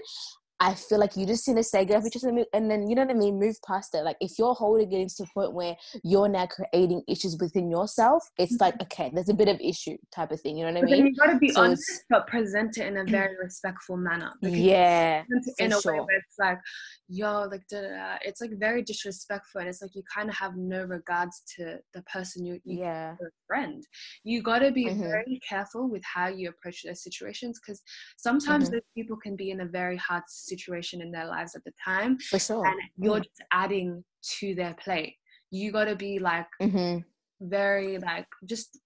[0.60, 3.12] I feel like you just need to say, girl, just and then you know what
[3.12, 4.04] I mean, move past it.
[4.04, 8.24] Like if you're holding it to the point where you're now creating issues within yourself,
[8.38, 10.58] it's like okay, there's a bit of issue type of thing.
[10.58, 11.08] You know what I mean?
[11.08, 15.24] you got to be So honest but present it in a very respectful manner Yeah,
[15.60, 16.06] in a way sure.
[16.06, 16.60] where it's like
[17.08, 18.18] yo like da, da, da.
[18.24, 22.02] it's like very disrespectful and it's like you kind of have no regards to the
[22.04, 23.84] person you, you yeah, a friend.
[24.24, 25.04] You got to be Mhm.
[25.04, 27.82] very careful with how you approach those situations because
[28.18, 28.72] sometimes Mhm.
[28.74, 32.18] those people can be in a very hard situation in their lives at the time
[32.30, 32.66] for sure.
[32.66, 34.04] and you're just adding
[34.40, 35.16] to their plate.
[35.52, 37.00] You got to be like hmm
[37.42, 38.80] very like just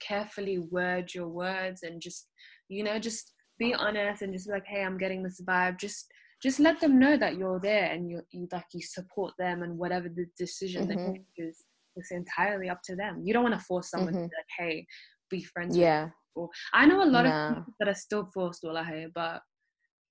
[0.00, 2.28] carefully word your words and just
[2.68, 6.06] you know just be honest and just be like hey i'm getting this vibe just
[6.42, 9.76] just let them know that you're there and you you like you support them and
[9.76, 11.12] whatever the decision Mhm.
[11.12, 11.64] make is
[11.96, 14.28] it's entirely up to them you don't want to force someone to Mhm.
[14.28, 14.86] be like hey
[15.30, 16.48] be friends Yeah, with me.
[16.72, 19.40] i know a lot of people that are still forced wallahi, but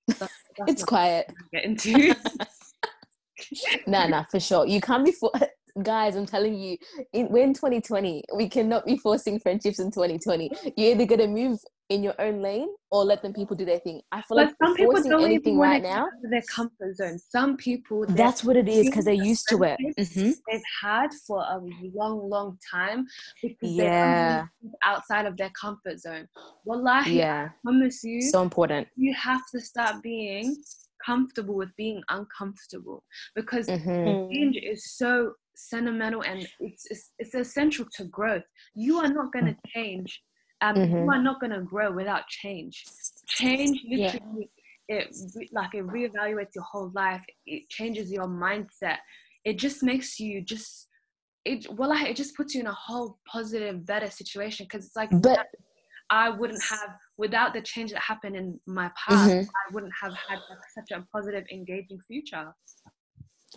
[0.07, 0.19] that's,
[0.57, 1.31] that's it's quiet.
[1.51, 2.15] get into
[3.87, 4.65] nah, nah, for sure.
[4.65, 5.31] You can't be for
[5.81, 6.15] guys.
[6.15, 6.77] I'm telling you,
[7.13, 8.23] in, we're in 2020.
[8.35, 10.51] We cannot be forcing friendships in 2020.
[10.77, 11.59] You're either gonna move
[11.89, 14.01] in your own lane or let them people do their thing.
[14.11, 16.07] I feel but like some people don't even anything want right now.
[16.23, 19.77] their comfort zone some people That's what it is because they're used to it.
[19.99, 20.33] Mhm.
[20.49, 21.59] they've had for a
[21.93, 23.05] long, long time
[23.41, 24.45] because Yeah.
[24.61, 26.27] they're outside of their comfort zone.
[26.65, 28.87] Wallahi, Yeah, I promise you, so important.
[28.95, 30.55] you have to start being
[31.05, 33.03] comfortable with being uncomfortable
[33.35, 33.85] because Mhm.
[34.05, 34.31] Mm.
[34.31, 38.43] change is so sentimental and it's, it's it's essential to growth
[38.75, 40.21] you are not going to change
[40.61, 41.13] um you Mhm.
[41.13, 42.83] are not going to grow without change
[43.27, 44.13] change Yeah.
[44.13, 44.49] literally
[44.87, 48.97] it re- like it reevaluates your whole life it changes your mindset
[49.45, 50.87] it just makes you just
[51.45, 55.09] it well it just puts you in a whole positive better situation because it's like
[55.21, 55.47] But
[56.09, 59.43] i wouldn't have without the change that happened in my past Mhm.
[59.45, 60.39] i wouldn't have had
[60.75, 62.53] such a positive engaging future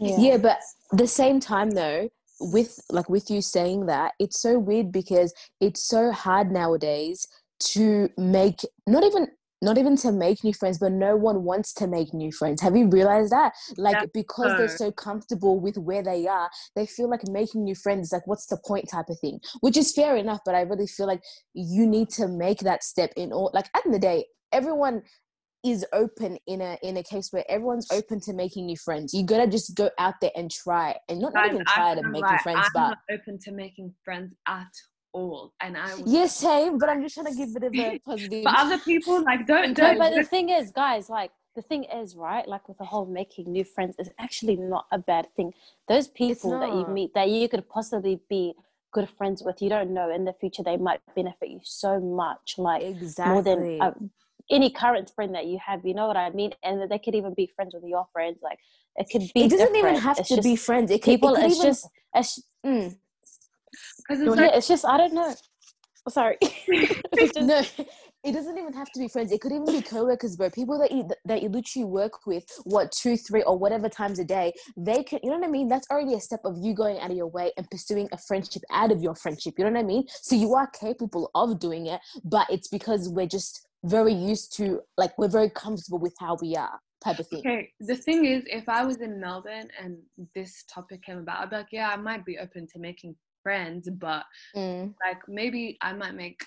[0.01, 0.37] yeah.
[0.37, 0.59] but
[0.93, 2.09] the same time though
[2.41, 7.27] with like with you saying that it's so weird because it's so hard nowadays
[7.59, 9.29] to make not even
[9.63, 12.61] not even to make new friends but no one wants to make new friends.
[12.61, 13.55] Have you realized that?
[13.79, 17.65] Like That's because they're so- so comfortable with where they are they feel like making
[17.65, 20.61] new friends like what's the point type of thing which is fair enough but i
[20.61, 21.23] really feel like
[21.55, 24.27] you need to make that step in all like at the end of the day
[24.53, 25.03] everyone
[25.71, 29.13] is open in a in a case where everyone's open to making new friends.
[29.15, 32.09] You gotta just go out there and try, and not, not even try I'm to
[32.09, 34.73] make lie, friends, I'm but not open to making friends at
[35.13, 35.95] all, and I.
[35.95, 36.79] Will, yeah, same.
[36.79, 38.45] But I'm just trying to give a bit of a positive.
[38.45, 39.99] But other people like don't don't.
[39.99, 42.47] but the thing is, guys, like the thing is, right?
[42.47, 45.53] Like with the whole making new friends is actually not a bad thing.
[45.89, 48.55] Those people that you meet that you could possibly be
[48.93, 52.55] good friends with, you don't know in the future they might benefit you so much,
[52.59, 53.33] like exactly.
[53.33, 53.93] more than uh,
[54.51, 55.85] any current friend that you have.
[55.85, 56.53] You know what I mean?
[56.63, 58.39] And that they could even be friends with your friends.
[58.43, 58.59] Like
[58.97, 59.45] it could be.
[59.45, 60.91] it doesn't even have It's to be friends.
[60.91, 61.35] It could, people.
[61.35, 61.89] it could it's even, just.
[62.15, 62.97] It's, Mm.
[63.99, 65.35] Because Go it's yeah, like it's just I don't know.
[66.07, 66.37] Oh, sorry.
[67.19, 67.63] Just- no.
[68.25, 69.31] It doesn't even have to be friends.
[69.31, 70.51] It could even be coworkers, bro.
[70.51, 74.25] People that you that you literally work with, what two, three, or whatever times a
[74.25, 74.53] day.
[74.77, 75.69] They can, you know what I mean.
[75.69, 78.63] That's already a step of you going out of your way and pursuing a friendship
[78.73, 79.55] out of your friendship.
[79.59, 80.07] You know what I mean.
[80.23, 84.81] So you are capable of doing it, but it's because we're just very used to,
[84.97, 87.41] like, we're very comfortable with how we are, type of thing.
[87.41, 87.73] okay.
[87.81, 89.99] The thing is, if I was in Melbourne and
[90.35, 93.89] this topic came about, I'd be like, yeah, I might be open to making friends,
[93.91, 94.25] but
[94.55, 94.95] Mm.
[95.07, 96.41] like maybe I might make.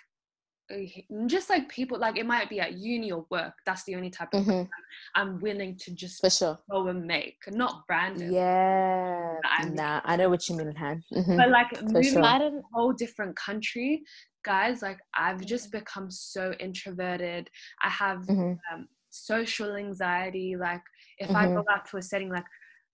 [0.71, 3.53] Uh, Just like people, like it might be at uni or work.
[3.65, 4.69] That's the only type of Mhm.
[5.15, 6.59] I'm willing to just For sure.
[6.69, 8.31] go and make, not random.
[8.31, 9.39] Yeah.
[9.43, 11.03] I mean- Nah, I know what you mean, Han.
[11.13, 11.37] Mhm.
[11.37, 12.21] But like moving sure.
[12.21, 14.03] to I a whole different country,
[14.43, 17.49] guys, like I've just become so introverted.
[17.81, 18.57] I have Mhm.
[18.71, 20.55] um, social anxiety.
[20.55, 20.83] Like
[21.17, 21.55] if I Mm-hmm.
[21.55, 22.45] go out to a setting, like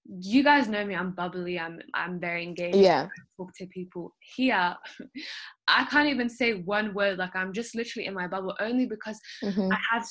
[0.07, 1.59] you guys know me, I'm bubbly.
[1.59, 2.77] I'm I'm very engaged.
[2.77, 3.03] Yeah.
[3.05, 4.75] I talk to people here.
[5.67, 7.17] I can't even say one word.
[7.17, 9.71] Like I'm just literally in my bubble only because Mhm.
[9.71, 10.05] I have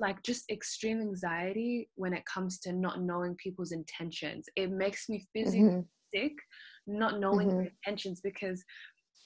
[0.00, 4.46] like just extreme anxiety when it comes to not knowing people's intentions.
[4.56, 5.86] It makes me physically Mhm.
[6.14, 6.32] sick
[6.86, 7.54] not knowing Mhm.
[7.64, 8.64] your intentions because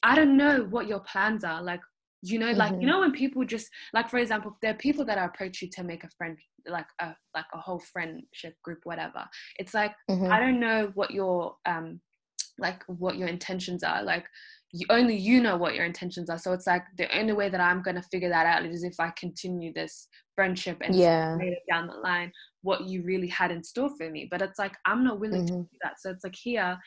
[0.03, 1.63] I don't know what your plans are.
[1.63, 1.81] Like,
[2.23, 2.81] you know, like Mhm.
[2.81, 5.83] you know when people just like for example, there are people that approach you to
[5.83, 9.27] make a friend like a like a whole friendship group, whatever.
[9.59, 10.31] It's like Mhm.
[10.33, 12.01] I don't know what your um
[12.59, 14.03] like what your intentions are.
[14.03, 14.27] Like
[14.73, 16.39] you, only you know what your intentions are.
[16.39, 19.11] So it's like the only way that I'm gonna figure that out is if I
[19.19, 21.39] continue this friendship and Yeah.
[21.69, 22.31] down the line
[22.63, 24.29] what you really had in store for me.
[24.31, 25.69] But it's like I'm not willing to Mhm.
[25.71, 26.01] do that.
[26.01, 26.79] So it's like here,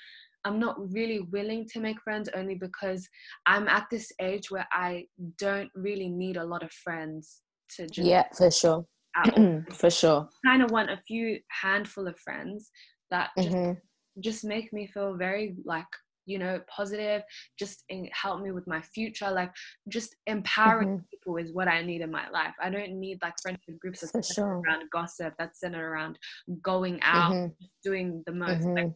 [0.46, 3.08] I'm not really willing to make friends only because
[3.48, 5.08] I'm at this age where I
[5.40, 7.42] don't really need a lot of friends
[7.72, 8.86] to just Yeah, for sure.
[9.74, 10.30] for sure.
[10.46, 12.70] kind of want a few handful of friends
[13.10, 13.82] that just Mhm.
[14.22, 15.86] just make me feel very like
[16.26, 17.22] you know positive
[17.60, 19.52] just in, help me with my future like
[19.90, 21.06] just empowering Mhm.
[21.12, 24.12] people is what i need in my life i don't need like friendship groups that's
[24.12, 24.64] For centered sure.
[24.68, 26.18] around gossip that's centered around
[26.62, 27.56] going out Mhm.
[27.84, 28.96] doing the most like Mhm.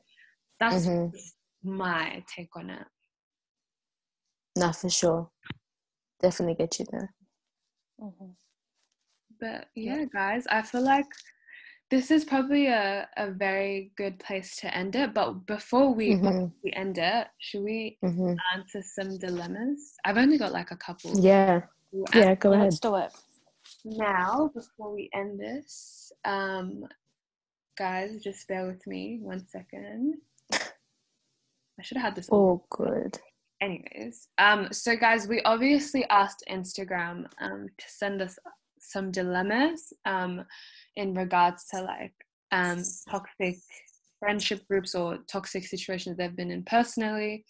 [0.60, 1.12] that's Mhm.
[1.14, 2.88] just my take on it
[4.57, 5.30] Nah, for sure.
[6.22, 7.14] Definitely get you there.
[8.01, 8.36] Mhm.
[9.39, 11.05] but yeah guys i feel like
[11.91, 16.51] this is probably a, a very good place to end it but before we Mhm.
[16.64, 18.36] we end it should we Mhm.
[18.53, 21.68] answer some dilemmas i've only got like a couple Yeah.
[21.91, 22.36] We'll Yeah.
[22.36, 22.66] Go ahead.
[22.66, 23.12] Let's do it.
[23.86, 26.88] now before we end this um
[27.78, 30.22] guys just bear with me one second
[31.80, 33.18] i should have had this all Oh, good.
[33.62, 38.38] anyways um so guys we obviously asked instagram um to send us
[38.80, 40.44] some dilemmas um
[40.96, 42.14] in regards to like
[42.52, 43.58] um toxic
[44.20, 47.46] friendship groups or toxic situations they've been in personally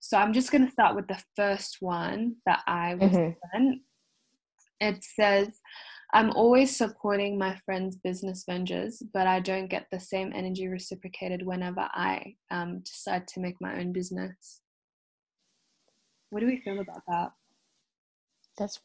[0.00, 3.36] so i'm just going to start with the first one that i was Mhm.
[3.52, 3.80] sent
[4.80, 5.48] it says
[6.14, 11.44] i'm always supporting my friends business ventures but i don't get the same energy reciprocated
[11.44, 14.60] whenever i um, decide to make my own business
[16.34, 17.30] what do we feel about that?
[18.58, 18.80] That's.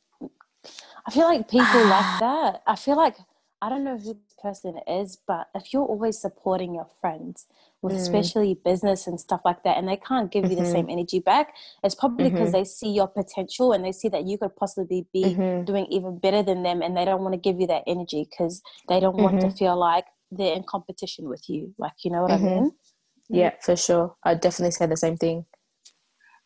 [1.07, 2.61] I feel like people like that.
[2.67, 3.15] I feel like
[3.59, 7.47] I don't know who this person is, but if you're always supporting your friends
[7.81, 7.97] with Mm.
[8.01, 10.71] especially business and stuff like that, and they can't give you the Mhm.
[10.71, 12.53] same energy back, it's probably because Mhm.
[12.53, 15.65] they see your potential and they see that you could possibly be Mhm.
[15.65, 18.61] doing even better than them, and they don't want to give you that energy because
[18.89, 19.57] they don't want to Mhm.
[19.57, 21.73] feel like they're in competition with you.
[21.77, 22.31] Like, you know what.
[22.31, 22.71] I mean?
[23.29, 24.15] Yeah, for sure.
[24.23, 25.45] I'd definitely say the same thing.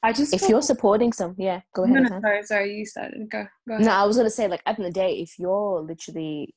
[0.04, 1.96] I just If feel- you're supporting some, yeah, go ahead.
[2.04, 3.30] no, no, sorry, sorry, you started.
[3.30, 3.86] Go, go ahead.
[3.86, 6.54] No, I was gonna say, like, at the end of the day, if you're literally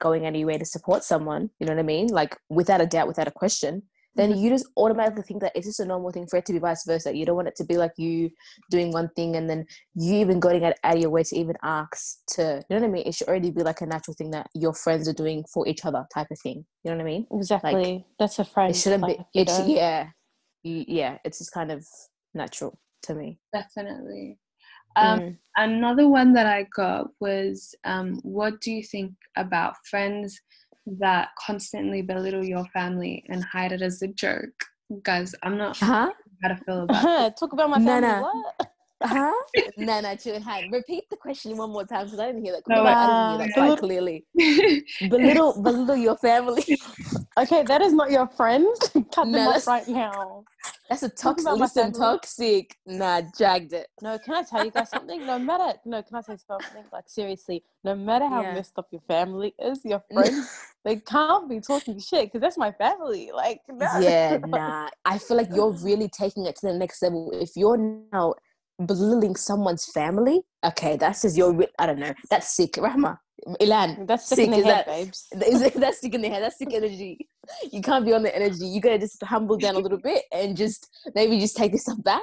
[0.00, 2.08] going anywhere to support someone, you know what I mean?
[2.08, 3.84] Like, without a doubt, without a question,
[4.18, 4.40] then Mm-hmm.
[4.40, 6.84] you just automatically think that it's just a normal thing for it to be vice
[6.84, 7.16] versa.
[7.16, 8.30] You don't want it to be like you
[8.70, 9.64] doing one thing and then
[9.94, 12.88] you even going out, out of your way to even ask to, you know what
[12.88, 13.06] I mean?
[13.06, 15.84] It should already be like a natural thing that your friends are doing for each
[15.86, 16.66] other, type of thing.
[16.84, 17.26] You know what I mean?
[17.32, 18.04] Exactly.
[18.18, 18.70] That's a friend.
[18.70, 19.40] It shouldn't like, be.
[19.40, 20.08] It should, yeah,
[20.62, 21.18] yeah.
[21.24, 21.86] It's just kind of
[22.34, 23.38] natural to me.
[23.54, 24.38] Definitely.
[24.96, 25.38] Um, Mm.
[25.56, 30.40] Another one that I got was, um, what do you think about friends
[31.00, 34.64] that constantly belittle your family and hide it as a joke?
[35.02, 36.12] Guys, I'm not sure Huh?
[36.42, 37.36] how to feel about.
[37.38, 38.08] Talk about my family.
[38.08, 38.20] no.
[38.22, 38.70] What?
[39.04, 39.32] Huh?
[39.76, 40.72] no, no, chill hand.
[40.72, 42.68] Repeat the question one more time because I didn't hear that.
[42.68, 44.26] No, No, I didn't hear uh, that quite clearly.
[45.10, 46.64] Belittle, belittle your family.
[47.38, 48.66] Okay, that is not your friend.
[49.14, 50.44] Cut No, them off right now.
[50.88, 51.52] That's a toxic.
[51.52, 52.76] Listen, toxic.
[52.86, 53.88] Nah, dragged it.
[54.00, 55.26] No, can I tell you guys something?
[55.26, 56.84] No matter, no, can I say something?
[56.92, 58.54] Like seriously, no matter how Yeah.
[58.54, 60.48] messed up your family is, your friends,
[60.84, 63.30] they can't be talking shit because that's my family.
[63.34, 63.86] Like, no.
[64.00, 64.88] yeah, nah.
[65.04, 67.30] I feel like you're really taking it to the next level.
[67.34, 67.76] If you're
[68.12, 68.34] now
[68.84, 71.52] belittling someone's family, okay, that's just your.
[71.52, 72.14] re- I don't know.
[72.30, 73.18] That's sick, Rahma.
[73.60, 75.26] Ilhan, that's sick, sick, in the is head, that- babes.
[75.46, 76.42] Is that's sick in the head.
[76.42, 77.28] That's sick energy.
[77.72, 78.66] You can't be on the energy.
[78.66, 82.02] You gotta just humble down a little bit and just maybe just take a step
[82.02, 82.22] back,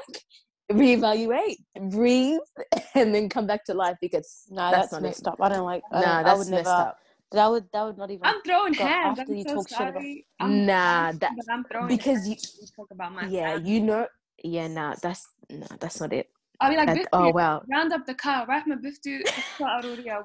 [0.72, 1.58] reevaluate,
[1.90, 2.40] breathe,
[2.96, 5.08] and then come back to life because Nah, that's that's, not it.
[5.08, 5.38] messed up.
[5.42, 5.84] I don't like.
[5.92, 6.70] I, nah, don't, I that's would messed never.
[6.70, 7.00] up.
[7.32, 8.22] That would that would not even.
[8.24, 9.20] I'm throwing God, hands.
[9.20, 10.04] after I'm you so talk shit about-
[10.40, 13.72] I'm Nah, that but I'm throwing because you- you talk about my yeah, family.
[13.72, 14.08] you know,
[14.44, 16.30] yeah, nah, that's nah, that's not it.
[16.60, 18.48] I'll be like, That- oh wow, round up the car.
[18.48, 19.22] Rahma Biftu,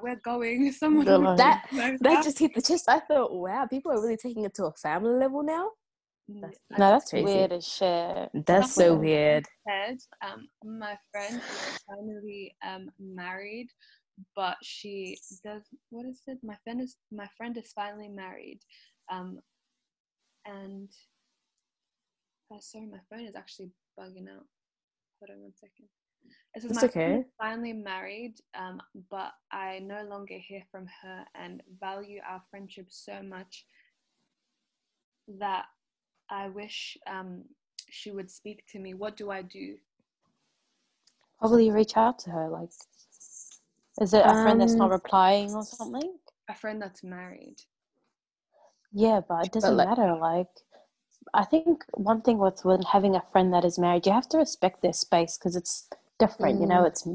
[0.01, 0.71] we're going.
[0.81, 1.37] Someone Go will on.
[1.37, 2.85] That- know that just hit the chest.
[2.89, 5.69] I thought, wow, people are really taking it to a family level now.
[6.29, 7.25] Mm, That's- No, that's crazy.
[7.25, 8.29] weird as shit.
[8.45, 9.45] That's so weird.
[9.67, 9.97] weird.
[9.97, 13.67] said, um, my friend is finally um married,
[14.35, 16.37] but she does what is it?
[16.43, 18.59] My friend is my friend is finally married,
[19.11, 19.39] um,
[20.45, 20.89] and
[22.51, 24.45] oh, sorry, my phone is actually bugging out.
[25.19, 25.87] Hold on one second.
[26.53, 27.23] It says It's my okay.
[27.37, 33.21] finally married, um, but I no longer hear from her and value our friendship so
[33.23, 33.65] much
[35.39, 35.65] that
[36.29, 37.43] I wish um
[37.89, 38.93] she would speak to me.
[38.93, 39.77] What do I do?
[41.39, 42.49] Probably reach out to her.
[42.49, 42.69] Like,
[44.01, 46.17] is it a friend that's not Um, replying or something?
[46.49, 47.57] A friend that's married.
[48.93, 50.15] Yeah, but it doesn't like- matter.
[50.15, 50.49] Like,
[51.33, 54.37] I think one thing with when having a friend that is married, you have to
[54.37, 55.89] respect their space because it's
[56.23, 56.61] different.
[56.61, 56.87] You know, Mm.
[56.87, 57.05] it's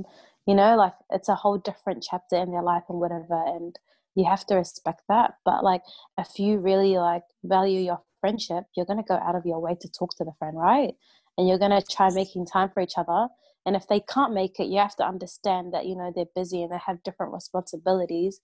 [0.49, 3.75] you know, like it's a whole different chapter in their life and whatever, and
[4.15, 5.35] you have to respect that.
[5.45, 5.83] But like,
[6.19, 9.89] if you really like value your friendship, you're gonna go out of your way to
[9.99, 10.95] talk to the friend, right?
[11.39, 13.29] And you're gonna try making time for each other.
[13.67, 16.63] And if they can't make it, you have to understand that you know they're busy
[16.63, 18.41] and they have different responsibilities.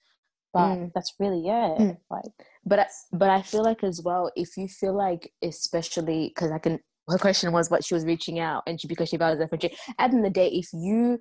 [0.53, 0.93] But Mm.
[0.95, 1.79] that's really it.
[1.81, 1.97] Mm.
[2.11, 2.33] Like,
[2.67, 6.59] But I, but I feel like as well, if you feel like, especially because I
[6.59, 9.49] can, her question was what she was reaching out, and she because she values her
[9.49, 9.73] friendship.
[9.99, 11.19] At the end of the day, if you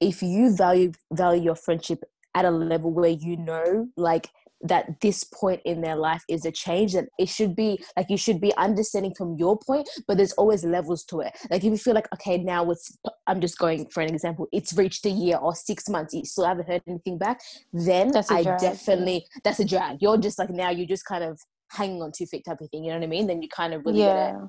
[0.00, 2.02] if you value value your friendship
[2.34, 4.28] at a level where you know like
[4.64, 8.16] that this point in their life is a change and it should be like you
[8.16, 11.76] should be understanding from your point but there's always levels to it like if you
[11.76, 15.36] feel like okay now it's i'm just going for an example it's reached a year
[15.36, 17.40] or six months you still haven't heard anything back
[17.74, 21.38] then i drag, definitely that's a drag you're just like now you're just kind of
[21.70, 23.74] hanging on two feet type of thing you know what i mean then you kind
[23.74, 24.40] of really yeah.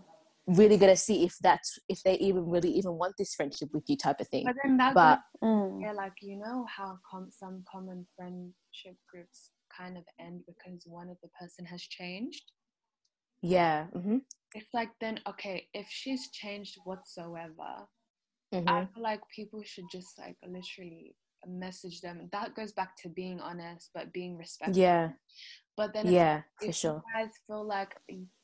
[0.48, 3.98] Really gonna see if that's if they even really even want this friendship with you
[3.98, 5.82] type of thing But then that but Mm.
[5.82, 11.10] yeah, like you know how com- some common friendship groups kind of end because one
[11.10, 12.44] of the person has changed.
[13.42, 14.18] yeah hmm
[14.54, 17.88] It's like then okay, if she's changed whatsoever,
[18.54, 21.16] hmm I feel like people should just like literally
[21.48, 22.30] message them.
[22.32, 24.82] That goes back to being honest, but being respectful.
[24.82, 25.10] yeah
[25.78, 27.96] But then yeah for if sure you guys feel like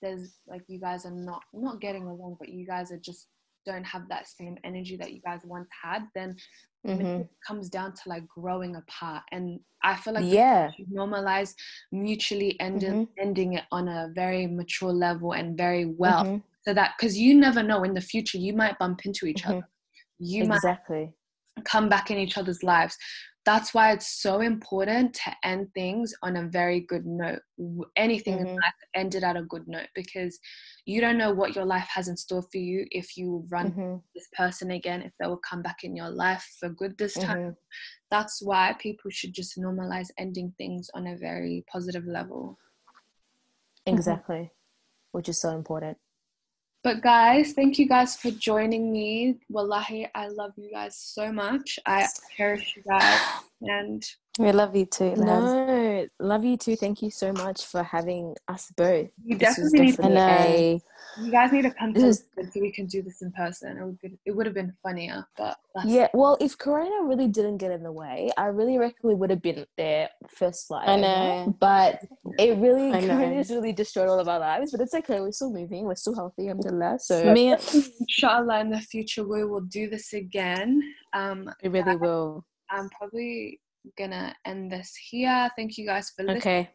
[0.02, 3.28] there's like you guys are not not getting along, but you guys are just
[3.66, 6.36] don't have that same energy that you guys once had, then
[6.84, 9.24] maybe hmm it comes down to like growing apart.
[9.32, 11.54] And I feel like yeah normalize
[11.92, 13.08] mutually ending Mhm.
[13.20, 16.44] ending it on a very mature level and very well, Mhm.
[16.64, 19.58] so that because you never know in the future you might bump into each Mhm.
[19.58, 19.68] other.
[20.20, 21.14] You might exactly
[21.66, 22.98] come back in each other's lives.
[23.44, 27.42] that's why it's so important to end things on a very good note.
[27.96, 28.56] Anything in Mhm.
[28.64, 30.40] life ended at a good note because
[30.86, 34.04] you don't know what your life has in store for you if you run Mhm,
[34.14, 37.38] this person again, if they will come back in your life for good this time.
[37.38, 37.56] mhm.
[38.12, 42.60] That's why people should just normalize ending things on a very positive level.
[43.86, 44.52] Exactly.
[45.12, 45.98] Which is so important.
[46.84, 49.38] But guys, thank you guys for joining me.
[49.50, 51.78] Wallahi, I love you guys so much.
[51.86, 53.20] I cherish you guys
[53.62, 54.04] and
[54.40, 55.44] We love you too, Laz.
[55.44, 56.78] No, love you too.
[56.78, 59.10] Thank you so much for having us both.
[59.26, 60.82] You This definitely need to- definitely a
[61.22, 63.78] you guys need to come to This is- so we can do this in person.
[63.78, 66.08] It would be, it would have been funnier, but that's yeah.
[66.14, 69.42] Well, if Corona really didn't get in the way, I really reckon we would have
[69.42, 70.88] been there first flight.
[70.88, 71.54] I know.
[71.60, 72.00] but
[72.40, 73.18] it really I know.
[73.18, 74.72] Corona's really destroyed all of our lives.
[74.72, 75.20] But it's okay.
[75.20, 75.84] We're still moving.
[75.84, 76.44] We're still healthy.
[76.48, 77.00] Alhamdulillah.
[77.00, 77.54] So Me,
[78.00, 80.82] inshallah in the future we will do this again.
[81.12, 82.46] Um, we really will.
[82.70, 83.60] I'm probably
[83.98, 85.50] gonna end this here.
[85.56, 86.42] Thank you guys for listening.
[86.42, 86.70] Okay.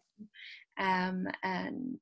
[0.79, 1.95] Um, and